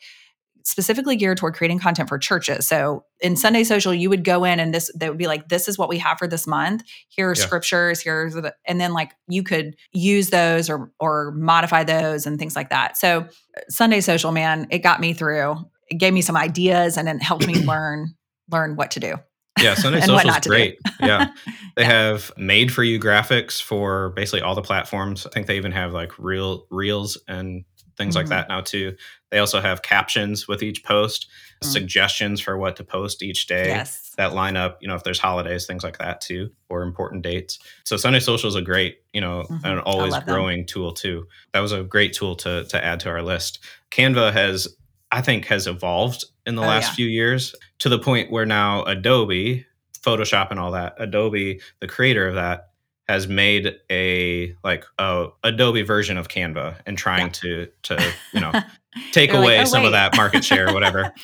specifically 0.63 1.15
geared 1.15 1.37
toward 1.37 1.53
creating 1.53 1.77
content 1.79 2.07
for 2.09 2.17
churches. 2.17 2.65
So 2.65 3.03
in 3.19 3.35
Sunday 3.35 3.63
Social, 3.63 3.93
you 3.93 4.09
would 4.09 4.23
go 4.23 4.43
in 4.45 4.59
and 4.59 4.73
this 4.73 4.89
they 4.95 5.09
would 5.09 5.17
be 5.17 5.27
like, 5.27 5.49
this 5.49 5.67
is 5.67 5.77
what 5.77 5.89
we 5.89 5.97
have 5.97 6.17
for 6.17 6.27
this 6.27 6.47
month. 6.47 6.83
Here 7.09 7.27
are 7.29 7.35
Yeah. 7.35 7.41
scriptures. 7.43 8.01
Here's 8.01 8.33
the, 8.33 8.53
and 8.65 8.79
then 8.79 8.93
like 8.93 9.11
you 9.27 9.43
could 9.43 9.75
use 9.91 10.29
those 10.29 10.69
or 10.69 10.91
or 10.99 11.31
modify 11.31 11.83
those 11.83 12.25
and 12.25 12.39
things 12.39 12.55
like 12.55 12.69
that. 12.69 12.97
So 12.97 13.21
uh, 13.57 13.61
Sunday 13.69 13.99
Social, 14.01 14.31
man, 14.31 14.67
it 14.71 14.79
got 14.79 14.99
me 15.01 15.13
through. 15.13 15.55
It 15.89 15.95
gave 15.95 16.13
me 16.13 16.21
some 16.21 16.37
ideas 16.37 16.97
and 16.97 17.07
it 17.09 17.21
helped 17.21 17.45
me 17.45 17.55
learn 17.67 18.13
learn 18.51 18.75
what 18.75 18.91
to 18.91 18.99
do. 18.99 19.15
Yeah, 19.61 19.75
Sunday 19.75 19.99
Social 20.01 20.17
is 20.19 20.25
not 20.25 20.43
to 20.43 20.49
do. 20.49 20.55
great. 20.55 20.79
Yeah. 20.99 21.27
They 21.75 21.81
Yeah. 21.83 21.89
have 21.89 22.31
made 22.37 22.71
for 22.71 22.83
you 22.83 22.99
graphics 22.99 23.59
for 23.59 24.09
basically 24.11 24.41
all 24.41 24.53
the 24.53 24.61
platforms. 24.61 25.25
I 25.25 25.29
think 25.31 25.47
they 25.47 25.57
even 25.57 25.71
have 25.71 25.91
like 25.91 26.11
real 26.19 26.67
reels 26.69 27.17
and 27.27 27.65
things 27.97 28.15
like 28.15 28.25
Mhm. 28.25 28.29
that 28.29 28.49
now 28.49 28.61
too. 28.61 28.95
They 29.31 29.39
also 29.39 29.61
have 29.61 29.81
captions 29.81 30.47
with 30.47 30.61
each 30.63 30.83
post, 30.83 31.27
Mhm. 31.63 31.67
suggestions 31.71 32.41
for 32.41 32.57
what 32.57 32.75
to 32.77 32.83
post 32.83 33.21
each 33.23 33.47
day. 33.47 33.67
Yes. 33.67 34.11
That 34.17 34.33
line 34.33 34.55
up, 34.57 34.77
you 34.81 34.87
know, 34.87 34.95
if 34.95 35.03
there's 35.03 35.19
holidays, 35.19 35.65
things 35.65 35.83
like 35.83 35.97
that 35.99 36.21
too, 36.21 36.51
or 36.69 36.83
important 36.83 37.23
dates. 37.23 37.59
So 37.85 37.97
Sunday 37.97 38.19
Social 38.19 38.47
is 38.49 38.55
a 38.55 38.61
great, 38.61 38.97
you 39.13 39.21
know, 39.21 39.43
Mhm. 39.49 39.63
an 39.65 39.79
always 39.79 40.13
them. 40.13 40.23
growing 40.25 40.65
tool 40.65 40.93
too. 40.93 41.27
That 41.53 41.59
was 41.61 41.71
a 41.71 41.83
great 41.83 42.13
tool 42.13 42.35
to 42.37 42.63
to 42.65 42.83
add 42.83 42.99
to 43.01 43.09
our 43.09 43.21
list. 43.21 43.59
Canva 43.91 44.33
has, 44.33 44.67
I 45.11 45.21
think, 45.21 45.45
has 45.45 45.67
evolved 45.67 46.25
in 46.45 46.55
the 46.55 46.61
Oh, 46.63 46.67
last 46.67 46.89
yeah. 46.89 46.95
few 46.95 47.07
years 47.07 47.55
to 47.79 47.89
the 47.89 47.99
point 47.99 48.31
where 48.31 48.45
now 48.45 48.83
Adobe, 48.83 49.65
Photoshop, 50.01 50.51
and 50.51 50.59
all 50.59 50.71
that, 50.71 50.95
Adobe, 50.99 51.61
the 51.79 51.87
creator 51.87 52.27
of 52.27 52.35
that, 52.35 52.69
has 53.07 53.27
made 53.27 53.75
a 53.91 54.55
like 54.63 54.85
a 54.97 55.27
Adobe 55.43 55.81
version 55.81 56.17
of 56.17 56.27
Canva 56.27 56.77
and 56.85 56.97
trying 56.97 57.31
to 57.31 57.67
to 57.83 58.13
you 58.33 58.39
know 58.39 58.51
take 59.11 59.31
They're 59.31 59.39
like, 59.39 59.45
away 59.45 59.59
"Oh, 59.61 59.65
some 59.65 59.85
of 59.85 59.91
that 59.91 60.15
market 60.15 60.43
share 60.43 60.69
or 60.69 60.73
whatever. 60.73 61.13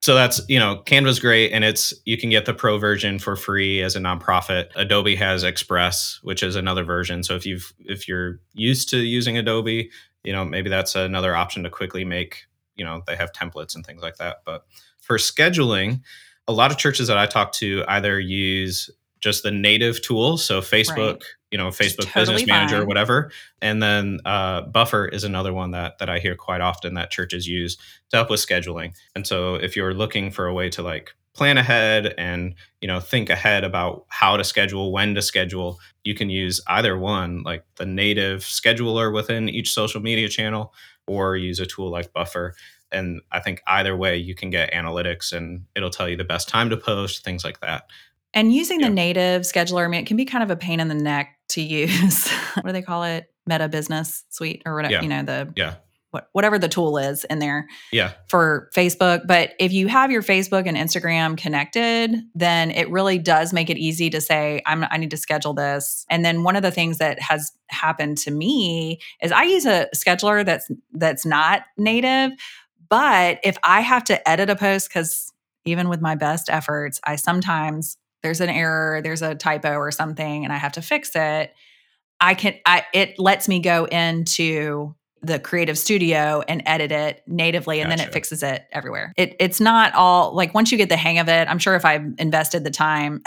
So 0.00 0.14
that's 0.14 0.40
you 0.48 0.58
know 0.58 0.82
Canva's 0.86 1.18
great, 1.18 1.52
and 1.52 1.64
it's 1.64 1.92
you 2.04 2.16
can 2.16 2.30
get 2.30 2.46
the 2.46 2.54
pro 2.54 2.78
version 2.78 3.18
for 3.18 3.36
free 3.36 3.82
as 3.82 3.96
a 3.96 3.98
nonprofit. 3.98 4.68
Adobe 4.76 5.16
has 5.16 5.42
Express, 5.42 6.20
which 6.22 6.42
is 6.42 6.56
another 6.56 6.84
version. 6.84 7.22
So 7.22 7.34
if 7.34 7.44
you've 7.44 7.74
if 7.80 8.06
you're 8.06 8.38
used 8.54 8.88
to 8.90 8.98
using 8.98 9.36
Adobe, 9.36 9.90
you 10.24 10.32
know 10.32 10.44
maybe 10.44 10.70
that's 10.70 10.94
another 10.94 11.34
option 11.34 11.64
to 11.64 11.68
quickly 11.68 12.04
make. 12.04 12.46
You 12.76 12.84
know 12.84 13.02
they 13.06 13.16
have 13.16 13.32
templates 13.32 13.74
and 13.74 13.84
things 13.84 14.00
like 14.00 14.16
that. 14.16 14.38
But 14.46 14.64
for 15.00 15.18
scheduling, 15.18 16.00
a 16.46 16.52
lot 16.52 16.70
of 16.70 16.78
churches 16.78 17.08
that 17.08 17.18
I 17.18 17.26
talk 17.26 17.52
to 17.54 17.84
either 17.88 18.18
use 18.20 18.88
just 19.20 19.42
the 19.42 19.50
native 19.50 20.02
tools, 20.02 20.44
so 20.44 20.60
Facebook, 20.60 21.22
you 21.50 21.58
know, 21.58 21.68
Facebook 21.68 22.04
totally 22.04 22.34
Business 22.34 22.46
Manager, 22.46 22.78
fine. 22.78 22.86
whatever, 22.86 23.30
and 23.60 23.82
then 23.82 24.20
uh, 24.24 24.62
Buffer 24.62 25.06
is 25.06 25.24
another 25.24 25.52
one 25.52 25.72
that 25.72 25.98
that 25.98 26.08
I 26.08 26.18
hear 26.18 26.34
quite 26.34 26.60
often 26.60 26.94
that 26.94 27.10
churches 27.10 27.46
use 27.46 27.76
to 28.10 28.16
help 28.18 28.30
with 28.30 28.40
scheduling. 28.40 28.94
And 29.14 29.26
so 29.26 29.54
if 29.54 29.76
you're 29.76 29.94
looking 29.94 30.30
for 30.30 30.46
a 30.46 30.54
way 30.54 30.68
to 30.70 30.82
like 30.82 31.14
plan 31.34 31.56
ahead 31.56 32.14
and 32.18 32.54
you 32.80 32.88
know 32.88 32.98
think 32.98 33.30
ahead 33.30 33.64
about 33.64 34.04
how 34.08 34.36
to 34.36 34.44
schedule, 34.44 34.92
when 34.92 35.14
to 35.14 35.22
schedule, 35.22 35.78
you 36.04 36.14
can 36.14 36.30
use 36.30 36.60
either 36.68 36.98
one, 36.98 37.42
like 37.44 37.64
the 37.76 37.86
native 37.86 38.40
scheduler 38.40 39.12
within 39.12 39.48
each 39.48 39.72
social 39.72 40.00
media 40.00 40.28
channel, 40.28 40.74
or 41.06 41.36
use 41.36 41.60
a 41.60 41.66
tool 41.66 41.90
like 41.90 42.12
Buffer. 42.12 42.54
And 42.90 43.20
I 43.30 43.40
think 43.40 43.62
either 43.66 43.96
way, 43.96 44.16
you 44.16 44.34
can 44.34 44.50
get 44.50 44.72
analytics 44.72 45.32
and 45.32 45.66
it'll 45.76 45.90
tell 45.90 46.08
you 46.08 46.16
the 46.16 46.24
best 46.24 46.48
time 46.48 46.70
to 46.70 46.76
post, 46.76 47.22
things 47.22 47.44
like 47.44 47.60
that. 47.60 47.84
And 48.34 48.52
using 48.54 48.80
Yeah. 48.80 48.88
the 48.88 48.94
native 48.94 49.42
scheduler, 49.42 49.84
I 49.84 49.88
mean, 49.88 50.00
it 50.00 50.06
can 50.06 50.16
be 50.16 50.24
kind 50.24 50.42
of 50.44 50.50
a 50.50 50.56
pain 50.56 50.80
in 50.80 50.88
the 50.88 50.94
neck 50.94 51.38
to 51.50 51.60
use. 51.62 52.28
what 52.54 52.66
do 52.66 52.72
they 52.72 52.82
call 52.82 53.04
it? 53.04 53.26
Meta 53.46 53.68
Business 53.68 54.24
Suite 54.28 54.62
or 54.66 54.74
whatever, 54.74 54.92
Yeah. 54.94 55.02
you 55.02 55.08
know, 55.08 55.22
the 55.22 55.52
Yeah. 55.56 55.74
what, 56.10 56.28
whatever 56.32 56.58
the 56.58 56.68
tool 56.68 56.98
is 56.98 57.24
in 57.24 57.38
there 57.38 57.66
Yeah. 57.92 58.12
for 58.28 58.68
Facebook. 58.76 59.26
But 59.26 59.54
if 59.58 59.72
you 59.72 59.88
have 59.88 60.10
your 60.10 60.22
Facebook 60.22 60.66
and 60.66 60.76
Instagram 60.76 61.38
connected, 61.38 62.14
then 62.34 62.70
it 62.70 62.90
really 62.90 63.18
does 63.18 63.54
make 63.54 63.70
it 63.70 63.78
easy 63.78 64.10
to 64.10 64.20
say, 64.20 64.60
I'm, 64.66 64.84
I 64.90 64.98
need 64.98 65.10
to 65.12 65.16
schedule 65.16 65.54
this. 65.54 66.04
And 66.10 66.22
then 66.24 66.42
one 66.44 66.56
of 66.56 66.62
the 66.62 66.70
things 66.70 66.98
that 66.98 67.20
has 67.22 67.52
happened 67.68 68.18
to 68.18 68.30
me 68.30 68.98
is 69.22 69.32
I 69.32 69.44
use 69.44 69.64
a 69.64 69.88
scheduler 69.96 70.44
that's 70.44 70.70
that's 70.92 71.24
not 71.24 71.62
native. 71.78 72.32
But 72.90 73.38
if 73.44 73.56
I 73.62 73.80
have 73.80 74.04
to 74.04 74.28
edit 74.28 74.48
a 74.50 74.56
post, 74.56 74.88
because 74.88 75.32
even 75.64 75.88
with 75.90 76.00
my 76.02 76.14
best 76.14 76.48
efforts, 76.50 77.00
I 77.04 77.16
sometimes 77.16 77.96
there's 78.22 78.40
an 78.40 78.48
error, 78.48 79.00
there's 79.02 79.22
a 79.22 79.34
typo 79.34 79.74
or 79.74 79.90
something, 79.90 80.44
and 80.44 80.52
I 80.52 80.56
have 80.56 80.72
to 80.72 80.82
fix 80.82 81.12
it. 81.14 81.52
I 82.20 82.34
can 82.34 82.54
I 82.66 82.84
it 82.92 83.18
lets 83.18 83.48
me 83.48 83.60
go 83.60 83.84
into 83.84 84.94
the 85.20 85.38
creative 85.38 85.76
studio 85.76 86.42
and 86.46 86.62
edit 86.64 86.92
it 86.92 87.22
natively 87.26 87.80
and 87.80 87.90
then 87.90 87.98
it 87.98 88.12
fixes 88.12 88.42
it 88.42 88.66
everywhere. 88.72 89.12
It 89.16 89.34
it's 89.40 89.60
not 89.60 89.94
all 89.94 90.32
like 90.34 90.54
once 90.54 90.70
you 90.70 90.78
get 90.78 90.88
the 90.88 90.96
hang 90.96 91.18
of 91.18 91.28
it, 91.28 91.48
I'm 91.48 91.58
sure 91.58 91.74
if 91.74 91.84
I 91.84 92.00
invested 92.18 92.64
the 92.64 92.70
time 92.70 93.22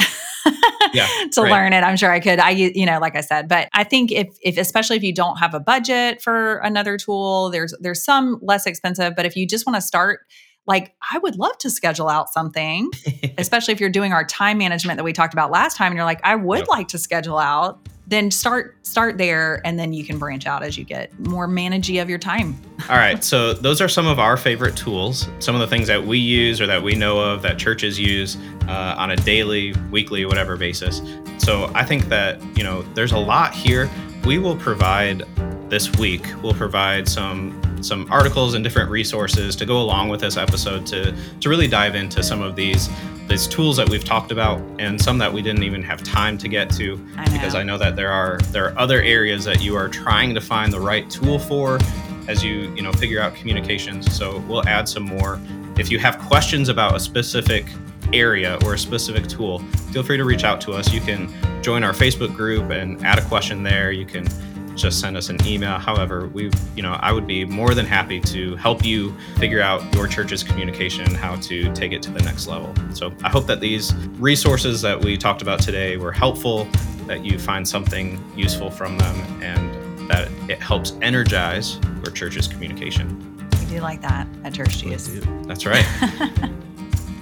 yeah, 0.93 1.07
to 1.31 1.41
right. 1.41 1.51
learn 1.51 1.73
it. 1.73 1.83
I'm 1.83 1.97
sure 1.97 2.11
I 2.11 2.19
could. 2.19 2.39
I 2.39 2.51
you 2.51 2.85
know, 2.85 2.99
like 2.99 3.15
I 3.15 3.21
said, 3.21 3.47
but 3.47 3.67
I 3.73 3.83
think 3.83 4.11
if 4.11 4.27
if 4.41 4.57
especially 4.57 4.97
if 4.97 5.03
you 5.03 5.13
don't 5.13 5.37
have 5.37 5.53
a 5.53 5.59
budget 5.59 6.21
for 6.21 6.57
another 6.57 6.97
tool, 6.97 7.49
there's 7.49 7.73
there's 7.79 8.03
some 8.03 8.39
less 8.41 8.65
expensive, 8.65 9.13
but 9.15 9.25
if 9.25 9.35
you 9.35 9.45
just 9.45 9.65
want 9.65 9.75
to 9.75 9.81
start 9.81 10.21
like 10.67 10.95
I 11.11 11.17
would 11.17 11.37
love 11.37 11.57
to 11.59 11.69
schedule 11.69 12.07
out 12.07 12.29
something, 12.29 12.89
especially 13.37 13.73
if 13.73 13.79
you're 13.79 13.89
doing 13.89 14.13
our 14.13 14.23
time 14.23 14.57
management 14.57 14.97
that 14.97 15.03
we 15.03 15.13
talked 15.13 15.33
about 15.33 15.51
last 15.51 15.77
time 15.77 15.91
and 15.91 15.95
you're 15.95 16.05
like 16.05 16.21
I 16.23 16.35
would 16.35 16.59
yep. 16.59 16.67
like 16.67 16.87
to 16.89 16.97
schedule 16.97 17.37
out 17.37 17.79
then 18.11 18.29
start 18.29 18.75
start 18.85 19.17
there 19.17 19.65
and 19.65 19.79
then 19.79 19.93
you 19.93 20.03
can 20.03 20.17
branch 20.19 20.45
out 20.45 20.63
as 20.63 20.77
you 20.77 20.83
get 20.83 21.17
more 21.19 21.47
managey 21.47 21.99
of 21.99 22.09
your 22.09 22.19
time. 22.19 22.59
All 22.89 22.97
right 22.97 23.23
so 23.23 23.53
those 23.53 23.79
are 23.79 23.87
some 23.87 24.05
of 24.05 24.19
our 24.19 24.37
favorite 24.37 24.75
tools 24.75 25.29
some 25.39 25.55
of 25.55 25.61
the 25.61 25.67
things 25.67 25.87
that 25.87 26.05
we 26.05 26.17
use 26.17 26.59
or 26.59 26.67
that 26.67 26.83
we 26.83 26.93
know 26.93 27.19
of 27.19 27.41
that 27.41 27.57
churches 27.57 27.97
use 27.97 28.37
uh, 28.67 28.95
on 28.97 29.11
a 29.11 29.15
daily 29.15 29.73
weekly 29.91 30.25
whatever 30.25 30.57
basis. 30.57 31.01
So 31.37 31.71
i 31.73 31.83
think 31.83 32.09
that 32.09 32.41
you 32.57 32.63
know 32.63 32.83
there's 32.93 33.13
a 33.13 33.19
lot 33.19 33.53
here. 33.53 33.89
We 34.25 34.37
will 34.37 34.57
provide 34.57 35.23
this 35.69 35.89
week 35.93 36.25
we'll 36.43 36.53
provide 36.53 37.07
some 37.07 37.59
some 37.83 38.07
articles 38.11 38.53
and 38.53 38.63
different 38.63 38.89
resources 38.89 39.55
to 39.55 39.65
go 39.65 39.81
along 39.81 40.09
with 40.09 40.21
this 40.21 40.37
episode 40.37 40.85
to 40.87 41.15
to 41.39 41.49
really 41.49 41.67
dive 41.67 41.95
into 41.95 42.23
some 42.23 42.41
of 42.41 42.55
these 42.55 42.89
these 43.27 43.47
tools 43.47 43.77
that 43.77 43.87
we've 43.87 44.03
talked 44.03 44.31
about 44.31 44.59
and 44.79 44.99
some 44.99 45.17
that 45.17 45.31
we 45.31 45.41
didn't 45.41 45.63
even 45.63 45.81
have 45.81 46.03
time 46.03 46.37
to 46.37 46.47
get 46.47 46.69
to 46.69 46.99
I 47.17 47.29
because 47.29 47.55
I 47.55 47.63
know 47.63 47.77
that 47.77 47.95
there 47.95 48.11
are 48.11 48.37
there 48.51 48.65
are 48.65 48.77
other 48.77 49.01
areas 49.01 49.45
that 49.45 49.61
you 49.61 49.75
are 49.75 49.87
trying 49.87 50.33
to 50.35 50.41
find 50.41 50.71
the 50.71 50.79
right 50.79 51.09
tool 51.09 51.39
for 51.39 51.79
as 52.27 52.43
you 52.43 52.73
you 52.75 52.81
know 52.81 52.91
figure 52.91 53.21
out 53.21 53.35
communications. 53.35 54.13
So 54.15 54.39
we'll 54.47 54.67
add 54.67 54.87
some 54.87 55.03
more. 55.03 55.39
If 55.77 55.89
you 55.89 55.99
have 55.99 56.19
questions 56.19 56.69
about 56.69 56.95
a 56.95 56.99
specific 56.99 57.65
area 58.13 58.59
or 58.65 58.73
a 58.73 58.77
specific 58.77 59.27
tool 59.27 59.59
feel 59.91 60.03
free 60.03 60.17
to 60.17 60.25
reach 60.25 60.43
out 60.43 60.61
to 60.61 60.73
us. 60.73 60.91
You 60.93 61.01
can 61.01 61.29
join 61.61 61.83
our 61.83 61.93
facebook 61.93 62.35
group 62.35 62.71
and 62.71 63.03
add 63.05 63.19
a 63.19 63.23
question 63.25 63.63
there. 63.63 63.91
You 63.91 64.05
can 64.05 64.27
just 64.75 64.99
send 64.99 65.17
us 65.17 65.29
an 65.29 65.37
email. 65.45 65.77
However, 65.77 66.27
we, 66.27 66.51
you 66.75 66.83
know, 66.83 66.93
I 66.99 67.11
would 67.11 67.27
be 67.27 67.45
more 67.45 67.73
than 67.73 67.85
happy 67.85 68.19
to 68.21 68.55
help 68.55 68.85
you 68.85 69.15
figure 69.37 69.61
out 69.61 69.93
your 69.93 70.07
church's 70.07 70.43
communication 70.43 71.05
and 71.05 71.15
how 71.15 71.35
to 71.37 71.71
take 71.73 71.91
it 71.91 72.01
to 72.03 72.11
the 72.11 72.21
next 72.23 72.47
level. 72.47 72.73
So 72.93 73.13
I 73.23 73.29
hope 73.29 73.47
that 73.47 73.59
these 73.59 73.93
resources 74.17 74.81
that 74.81 74.99
we 74.99 75.17
talked 75.17 75.41
about 75.41 75.61
today 75.61 75.97
were 75.97 76.11
helpful, 76.11 76.67
that 77.07 77.25
you 77.25 77.37
find 77.37 77.67
something 77.67 78.23
useful 78.35 78.71
from 78.71 78.97
them, 78.97 79.43
and 79.43 80.09
that 80.09 80.29
it 80.49 80.59
helps 80.59 80.93
energize 81.01 81.79
your 82.03 82.13
church's 82.13 82.47
communication. 82.47 83.49
We 83.59 83.65
do 83.65 83.79
like 83.81 84.01
that 84.01 84.27
at 84.43 84.53
Church 84.53 84.77
Juice. 84.77 85.09
That's 85.45 85.65
right. 85.65 85.85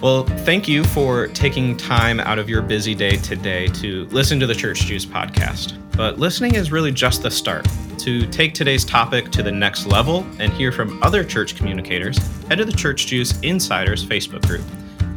Well, 0.02 0.24
thank 0.24 0.68
you 0.68 0.86
for 0.86 1.28
taking 1.28 1.76
time 1.76 2.22
out 2.22 2.40
of 2.40 2.48
your 2.50 2.62
busy 2.62 2.96
day 2.96 3.18
today 3.18 3.68
to 3.68 4.06
listen 4.06 4.40
to 4.40 4.48
the 4.48 4.56
Church 4.56 4.80
Juice 4.86 5.06
podcast. 5.06 5.78
But 5.98 6.18
listening 6.18 6.56
is 6.56 6.72
really 6.72 6.94
just 6.94 7.22
the 7.22 7.30
start. 7.30 7.68
To 7.98 8.26
take 8.28 8.54
today's 8.54 8.86
topic 8.86 9.30
to 9.32 9.44
the 9.44 9.52
next 9.52 9.86
level 9.86 10.26
and 10.40 10.54
hear 10.54 10.72
from 10.72 11.04
other 11.04 11.26
church 11.26 11.58
communicators, 11.58 12.18
head 12.48 12.60
to 12.60 12.66
the 12.66 12.72
Church 12.72 13.08
Juice 13.08 13.38
Insiders 13.42 14.06
Facebook 14.06 14.48
group. 14.48 14.64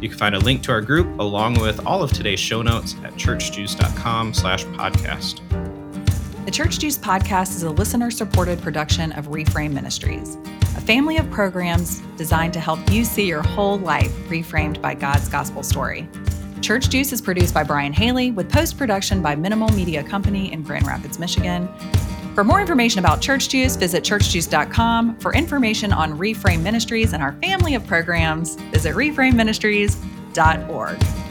You 0.01 0.09
can 0.09 0.17
find 0.17 0.35
a 0.35 0.39
link 0.39 0.61
to 0.63 0.73
our 0.73 0.81
group 0.81 1.17
along 1.17 1.61
with 1.61 1.85
all 1.87 2.03
of 2.03 2.11
today's 2.11 2.41
show 2.41 2.61
notes 2.61 2.95
at 3.05 3.13
churchjuice.com 3.13 4.33
slash 4.33 4.65
podcast. 4.65 5.62
The 6.45 6.51
Church 6.51 6.79
Juice 6.79 6.97
podcast 6.97 7.55
is 7.55 7.63
a 7.63 7.69
listener-supported 7.69 8.61
production 8.61 9.13
of 9.13 9.27
Reframe 9.27 9.71
Ministries 9.71 10.37
a 10.75 10.81
family 10.81 11.17
of 11.17 11.29
programs 11.29 12.01
designed 12.17 12.53
to 12.53 12.59
help 12.59 12.79
you 12.91 13.05
see 13.05 13.27
your 13.27 13.43
whole 13.43 13.77
life 13.77 14.11
reframed 14.27 14.81
by 14.81 14.95
God's 14.95 15.29
gospel 15.29 15.63
story. 15.63 16.07
Church 16.61 16.89
Juice 16.89 17.11
is 17.11 17.21
produced 17.21 17.53
by 17.53 17.63
Bryan 17.63 17.93
Haley 17.93 18.31
with 18.31 18.51
post 18.51 18.77
production 18.77 19.21
by 19.21 19.35
Minimal 19.35 19.69
Media 19.69 20.03
Company 20.03 20.51
in 20.51 20.63
Grand 20.63 20.87
Rapids, 20.87 21.19
Michigan. 21.19 21.69
For 22.33 22.43
more 22.43 22.59
information 22.59 22.99
about 22.99 23.21
Church 23.21 23.49
Juice, 23.49 23.75
visit 23.75 24.03
churchjuice.com. 24.03 25.19
For 25.19 25.35
information 25.35 25.93
on 25.93 26.17
Reframe 26.17 26.61
Ministries 26.61 27.13
and 27.13 27.21
our 27.21 27.33
family 27.33 27.75
of 27.75 27.85
programs, 27.85 28.55
visit 28.55 28.95
reframeministries.org. 28.95 31.22